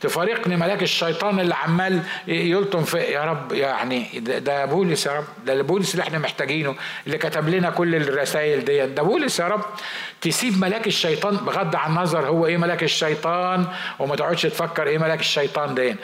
[0.01, 5.61] تفارقني ملاك الشيطان اللي عمال يلطم في يا رب يعني ده بولس يا رب ده
[5.61, 6.75] بولس اللي إحنا محتاجينه
[7.05, 8.85] اللي كتب لنا كل الرسائل دي.
[8.85, 9.61] ده بولس يا رب
[10.21, 13.65] تسيب ملاك الشيطان بغض عن النظر هو إيه ملاك الشيطان
[13.99, 15.95] وما تقعدش تفكر إيه ملاك الشيطان ده.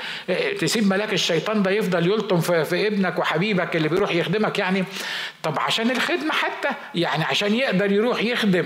[0.60, 4.84] تسيب ملاك الشيطان ده يفضل يلطم في, في ابنك وحبيبك اللي بيروح يخدمك يعني.
[5.44, 8.66] طب عشان الخدمة حتى يعني عشان يقدر يروح يخدم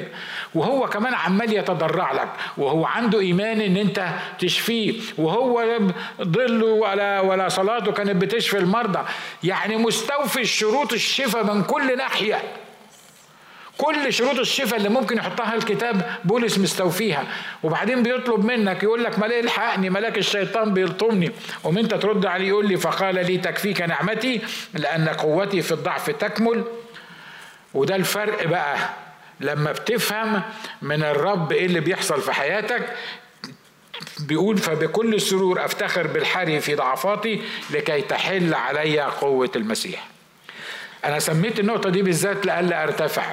[0.55, 4.07] وهو كمان عمال يتضرع لك وهو عنده إيمان إن أنت
[4.39, 5.79] تشفيه وهو
[6.21, 8.99] ظله ولا ولا صلاته كانت بتشفي المرضى.
[9.43, 12.41] يعني مستوفي الشروط الشفاء من كل ناحية.
[13.77, 17.23] كل شروط الشفاء اللي ممكن يحطها الكتاب بولس مستوفيها.
[17.63, 21.31] وبعدين بيطلب منك يقول لك ما الحقني ملاك الشيطان بيلطمني.
[21.63, 24.41] ومن أنت ترد عليه يقول لي فقال لي تكفيك نعمتي
[24.73, 26.63] لأن قوتي في الضعف تكمل.
[27.73, 28.75] وده الفرق بقى.
[29.41, 30.41] لما بتفهم
[30.81, 32.95] من الرب إيه اللي بيحصل في حياتك
[34.19, 40.07] بيقول فبكل سرور أفتخر بالحري في ضعفاتي لكي تحل علي قوة المسيح.
[41.05, 43.23] أنا سميت النقطة دي بالذات لألا أرتفع.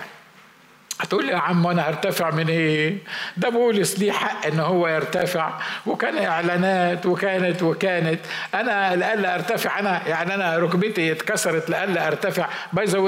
[1.01, 2.99] هتقول لي يا عم أنا هرتفع من إيه؟
[3.37, 8.21] ده بولس ليه حق إن هو يرتفع وكان إعلانات وكانت وكانت.
[8.55, 12.49] أنا لألا أرتفع أنا يعني أنا ركبتي اتكسرت لألا أرتفع.
[12.73, 12.99] باي ذا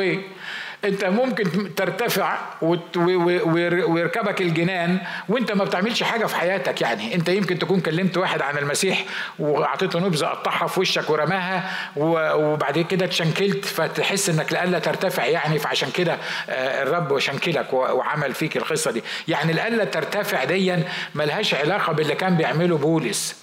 [0.84, 7.14] انت ممكن ترتفع ويركبك الجنان وانت ما بتعملش حاجة في حياتك يعني.
[7.14, 9.04] انت يمكن تكون كلمت واحد عن المسيح
[9.38, 15.58] وأعطيته نبذة قطعها في وشك ورماها وبعد كده اتشنكلت فتحس انك لألا ترتفع يعني.
[15.58, 16.16] فعشان كده
[16.50, 19.02] آه، الرب شنكلك وعمل فيك القصة دي.
[19.28, 23.39] يعني لألا ترتفع ديا ملهاش علاقة باللي كان بيعمله بولس.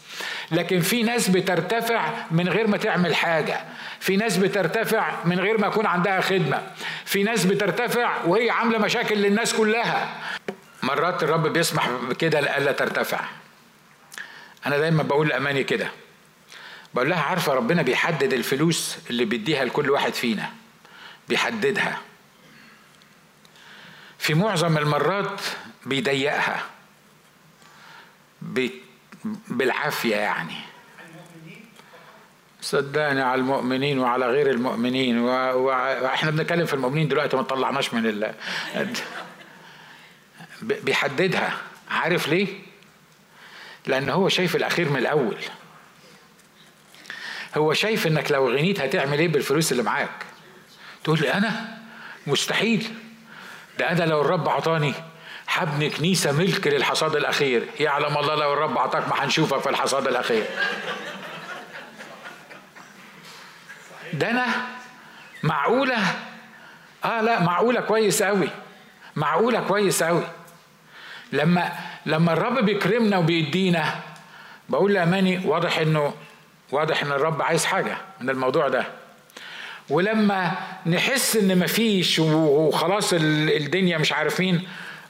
[0.51, 3.61] لكن في ناس بترتفع من غير ما تعمل حاجة.
[3.99, 6.71] في ناس بترتفع من غير ما يكون عندها خدمة.
[7.05, 10.21] في ناس بترتفع وهي عاملة مشاكل للناس كلها.
[10.83, 13.19] مرات الرب بيسمح بكده لألا ترتفع.
[14.65, 15.91] أنا دايما بقول لأماني كده.
[16.93, 20.51] بقول لها عارفة ربنا بيحدد الفلوس اللي بيديها لكل واحد فينا.
[21.29, 22.01] بيحددها.
[24.19, 25.41] في معظم المرات
[25.85, 26.63] بيضيقها.
[29.47, 30.55] بالعافية يعني.
[32.61, 35.19] صدقني على المؤمنين وعلى غير المؤمنين.
[35.19, 38.33] وإحنا بنتكلم في المؤمنين دلوقتي ما طلعناش من ال
[40.61, 41.57] بيحددها.
[41.89, 42.47] عارف ليه؟
[43.87, 45.37] لأن هو شايف الأخير من الأول.
[47.57, 50.25] هو شايف إنك لو غنيت هتعمل إيه بالفلوس اللي معاك؟
[51.03, 51.77] تقول لي أنا؟
[52.27, 52.87] مستحيل.
[53.79, 54.93] ده أنا لو الرب عطاني
[55.47, 57.63] حبني كنيسة ملك للحصاد الأخير.
[57.79, 60.43] يعلم الله لو الرب أعطاك ما هنشوفك في الحصاد الأخير.
[64.13, 64.45] ده أنا
[65.43, 65.97] معقولة؟
[67.05, 68.49] آه لا معقولة كويس أوي.
[69.15, 70.23] معقولة كويس أوي.
[71.31, 71.71] لما
[72.05, 73.95] لما الرب بيكرمنا وبيدينا
[74.69, 76.13] بقول لأماني واضح إنه
[76.71, 78.85] واضح إن الرب عايز حاجة من الموضوع ده.
[79.89, 80.51] ولما
[80.85, 84.67] نحس إن مفيش وخلاص الدنيا مش عارفين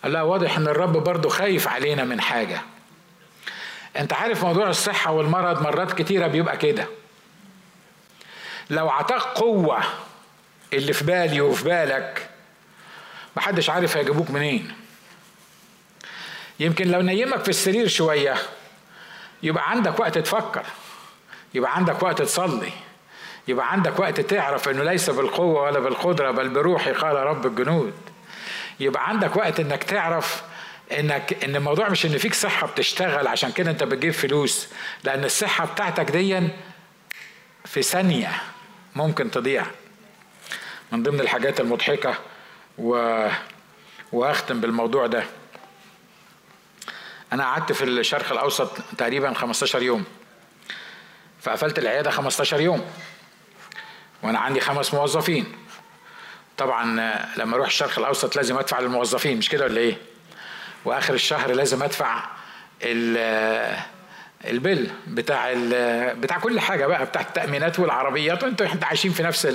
[0.07, 2.61] لا واضح إن الرب برضه خايف علينا من حاجة.
[3.97, 6.87] أنت عارف موضوع الصحة والمرض مرات كتيرة بيبقى كده.
[8.69, 9.83] لو عطاك قوة
[10.73, 12.29] اللي في بالي وفي بالك
[13.37, 14.73] محدش عارف هيجيبوك منين.
[16.59, 18.35] يمكن لو نيمك في السرير شوية
[19.43, 20.63] يبقى عندك وقت تفكر
[21.53, 22.71] يبقى عندك وقت تصلي
[23.47, 27.93] يبقى عندك وقت تعرف إنه ليس بالقوة ولا بالقدرة بل بروحي قال رب الجنود.
[28.79, 30.43] يبقى عندك وقت إنك تعرف
[30.91, 34.67] إنك إن الموضوع مش إن فيك صحة بتشتغل عشان كده أنت بتجيب فلوس.
[35.03, 36.49] لأن الصحة بتاعتك دي
[37.65, 38.41] في ثانية
[38.95, 39.65] ممكن تضيع.
[40.91, 42.15] من ضمن الحاجات المضحكة
[42.77, 43.27] و
[44.11, 45.23] وأختم بالموضوع ده.
[47.33, 50.03] أنا قعدت في الشرق الأوسط تقريبا 15 يوم.
[51.41, 52.85] فقفلت العيادة 15 يوم.
[54.23, 55.45] وأنا عندي خمس موظفين.
[56.57, 56.85] طبعا
[57.37, 59.97] لما أروح الشرق الأوسط لازم أدفع للموظفين مش كده ولا إيه؟
[60.85, 62.23] وآخر الشهر لازم أدفع
[64.45, 65.53] البل بتاع
[66.13, 68.43] بتاع كل حاجة بقى بتاع التأمينات والعربيات.
[68.43, 69.45] وانتوا إحنا عايشين في نفس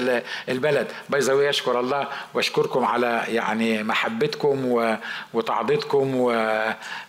[0.48, 0.92] البلد.
[1.08, 4.84] باي أشكر الله وأشكركم على يعني محبتكم
[5.34, 6.32] وتعضيدكم و...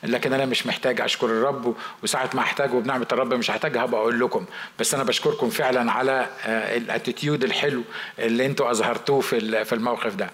[0.03, 1.75] لكن أنا مش محتاج أشكر الرب.
[2.03, 4.45] وساعة ما أحتاج وبنعمة الرب مش هحتاج هبقى أقول لكم.
[4.79, 7.83] بس أنا بشكركم فعلا على الأتيتيود الحلو
[8.19, 10.29] اللي أنتوا أظهرتوه في في الموقف ده.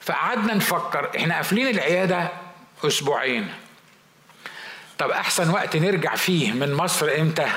[0.00, 2.28] فقعدنا نفكر إحنا قافلين العيادة
[2.84, 3.48] أسبوعين.
[4.98, 7.48] طب أحسن وقت نرجع فيه من مصر إمتى؟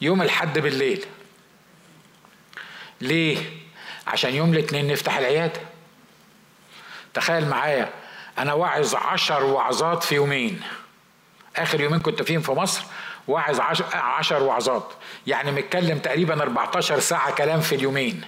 [0.00, 1.04] يوم الحد بالليل.
[3.00, 3.38] ليه؟
[4.06, 5.60] عشان يوم الاثنين نفتح العيادة.
[7.14, 7.88] تخيل معايا
[8.38, 10.62] أنا واعظ عشر وعظات في يومين.
[11.56, 12.82] آخر يومين كنت فيهم في مصر
[13.28, 13.60] واعظ
[13.94, 14.92] عشر وعظات
[15.26, 18.24] يعني متكلم تقريبا 14 ساعة كلام في اليومين.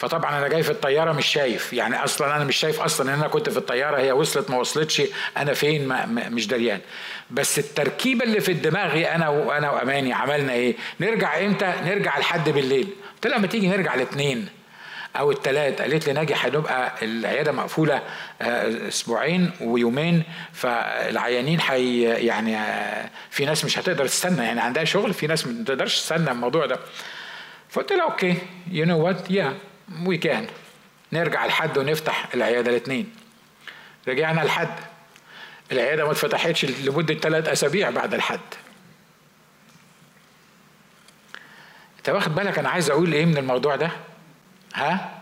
[0.00, 1.72] فطبعا أنا جاي في الطيارة مش شايف.
[1.72, 5.02] يعني أصلا أنا مش شايف أصلا إن أنا كنت في الطيارة هي وصلت ما وصلتش
[5.36, 6.80] أنا فين؟ ما مش دريان.
[7.30, 12.88] بس التركيبه اللي في دماغي أنا وأنا وأماني عملنا إيه؟ نرجع إمتى؟ نرجع لحد بالليل.
[13.14, 14.48] قلت لها ما تيجي نرجع الاثنين
[15.16, 18.02] أو الثلاث قالت لي ناجي هنبقى العيادة مقفولة
[18.40, 20.22] أسبوعين ويومين.
[20.52, 22.58] فالعيانين حي يعني
[23.30, 24.44] في ناس مش هتقدر تستنى.
[24.44, 26.78] يعني عندها شغل في ناس ما تقدرش تستنى الموضوع ده.
[27.68, 28.36] فقلت لها okay
[28.70, 29.56] you know what yeah
[30.06, 30.46] we can
[31.12, 33.14] نرجع لحد ونفتح العيادة الاثنين.
[34.08, 34.74] رجعنا لحد
[35.72, 38.40] العيادة ما اتفتحتش لمدة ثلاث أسابيع بعد الحد.
[41.98, 43.90] انت واخد بالك أنا عايز أقول إيه من الموضوع ده؟
[44.74, 45.20] ها؟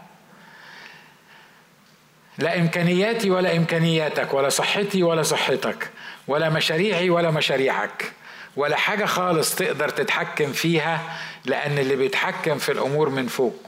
[2.39, 5.91] لا إمكانياتي ولا إمكانياتك ولا صحتي ولا صحتك
[6.29, 8.13] ولا مشاريعي ولا مشاريعك
[8.57, 13.68] ولا حاجة خالص تقدر تتحكم فيها لأن اللي بيتحكم في الأمور من فوق.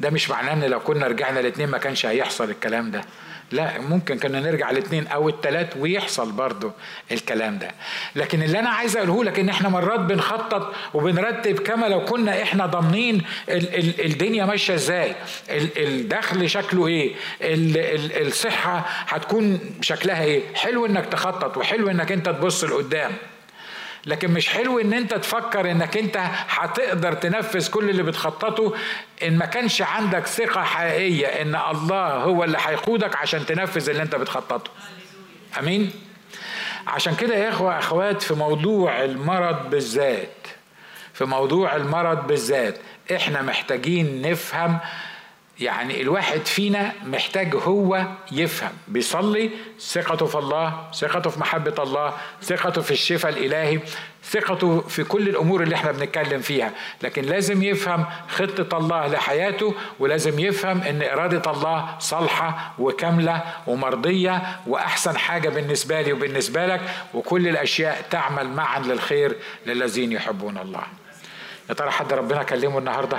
[0.00, 3.04] ده مش معناه إن لو كنا رجعنا الاثنين ما كانش هيحصل الكلام ده.
[3.52, 6.72] لا ممكن كنا نرجع الاثنين أو الثلاث ويحصل برضو
[7.12, 7.70] الكلام ده.
[8.16, 12.66] لكن اللي أنا عايز أقوله لك إن إحنا مرات بنخطط وبنرتب كما لو كنا إحنا
[12.66, 15.14] ضامنين ال- ال- الدنيا ماشية إزاي
[15.50, 20.40] ال- الدخل شكله إيه ال- ال- الصحة هتكون شكلها إيه.
[20.54, 23.12] حلو إنك تخطط وحلو إنك أنت تبص لقدام.
[24.06, 26.16] لكن مش حلو إن أنت تفكر إنك أنت
[26.48, 28.74] هتقدر تنفذ كل اللي بتخططه
[29.22, 34.14] إن ما كانش عندك ثقة حقيقية إن الله هو اللي هيقودك عشان تنفذ اللي أنت
[34.14, 34.70] بتخططه.
[35.58, 35.90] آمين؟
[36.86, 40.46] عشان كده يا إخوة أخوات في موضوع المرض بالذات
[41.14, 42.78] في موضوع المرض بالذات
[43.14, 44.78] إحنا محتاجين نفهم
[45.60, 48.72] يعني الواحد فينا محتاج هو يفهم.
[48.88, 49.50] بيصلي
[49.80, 53.80] ثقته في الله ثقته في محبة الله ثقته في الشفاء الإلهي
[54.24, 56.72] ثقته في كل الأمور اللي إحنا بنتكلم فيها.
[57.02, 65.16] لكن لازم يفهم خطة الله لحياته ولازم يفهم أن إرادة الله صالحة وكاملة ومرضية وأحسن
[65.18, 66.80] حاجة بالنسبة لي وبالنسبة لك
[67.14, 69.36] وكل الأشياء تعمل معا للخير
[69.66, 70.82] للذين يحبون الله.
[71.68, 73.18] يا ترى حد ربنا كلمه النهارده؟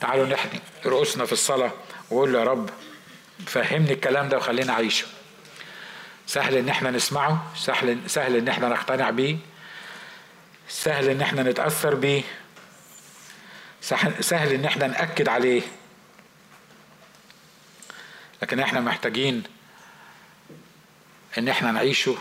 [0.00, 1.72] تعالوا نحني رؤوسنا في الصلاة
[2.10, 2.70] وقول له يا رب
[3.46, 5.06] فهمني الكلام ده وخلينا أعيشه.
[6.26, 9.36] سهل إن إحنا نسمعه سهل سهل إن إحنا نقتنع بيه
[10.68, 12.22] سهل إن إحنا نتأثر بيه
[14.20, 15.62] سهل إن إحنا نأكد عليه.
[18.42, 19.42] لكن إحنا محتاجين
[21.38, 22.16] إن إحنا نعيشه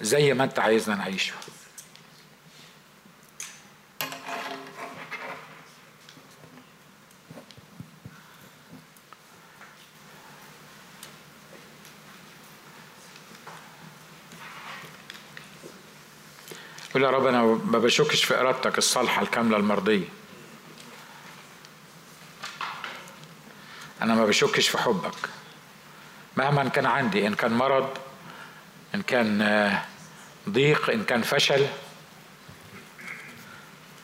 [0.00, 1.34] زي ما أنت عايزنا نعيشه.
[16.94, 20.04] قول يا رب أنا ما بشكش في إرادتك الصالحة الكاملة المرضية.
[24.02, 25.14] أنا ما بشكش في حبك.
[26.36, 27.88] مهما كان عندي إن كان مرض
[28.94, 29.78] إن كان
[30.48, 31.66] ضيق إن كان فشل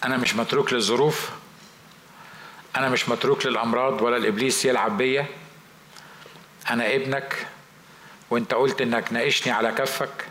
[0.05, 1.31] أنا مش متروك للظروف
[2.77, 5.27] أنا مش متروك للأمراض ولا الإبليس يلعب بيا.
[6.71, 7.47] أنا ابنك
[8.31, 10.30] وأنت قلت إنك ناقشني على كفك.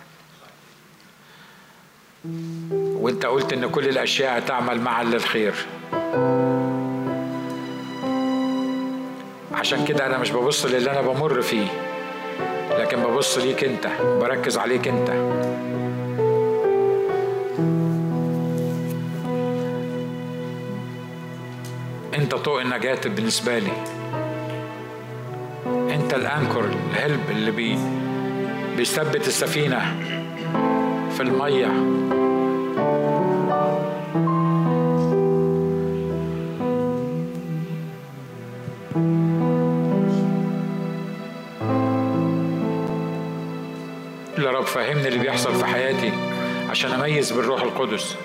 [2.76, 5.54] وانت قلت ان كل الاشياء تعمل معا للخير.
[9.52, 11.68] عشان كده أنا مش ببص للي أنا بمر فيه
[12.72, 15.10] لكن ببص ليك انت بركز عليك انت.
[22.16, 23.72] انت طوق النجاة بالنسبة لي.
[25.94, 27.78] انت الانكر الهلب اللي بي
[28.78, 30.19] بيثبت السفينة.
[31.20, 31.66] في المية.
[44.38, 46.12] يا رب فهمني اللي بيحصل في حياتي
[46.70, 48.16] عشان أميز بالروح القدس.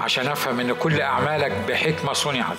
[0.00, 2.56] عشان أفهم إن كل أعمالك بحكمة صنعت.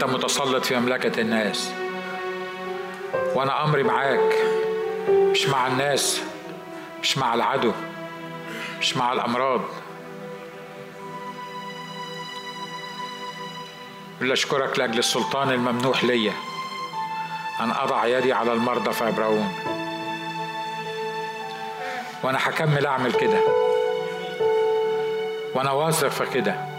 [0.00, 1.72] أنت متسلط في مملكة الناس.
[3.34, 4.34] وأنا أمري معاك
[5.08, 6.20] مش مع الناس
[7.02, 7.72] مش مع العدو
[8.78, 9.60] مش مع الأمراض.
[14.20, 16.32] بل أشكرك لأجل السلطان الممنوح ليا.
[17.60, 19.54] أن أضع يدي على المرضى فيبرؤون
[22.22, 23.40] وأنا هكمل أعمل كده.
[25.54, 26.69] وأنا واثق في كده.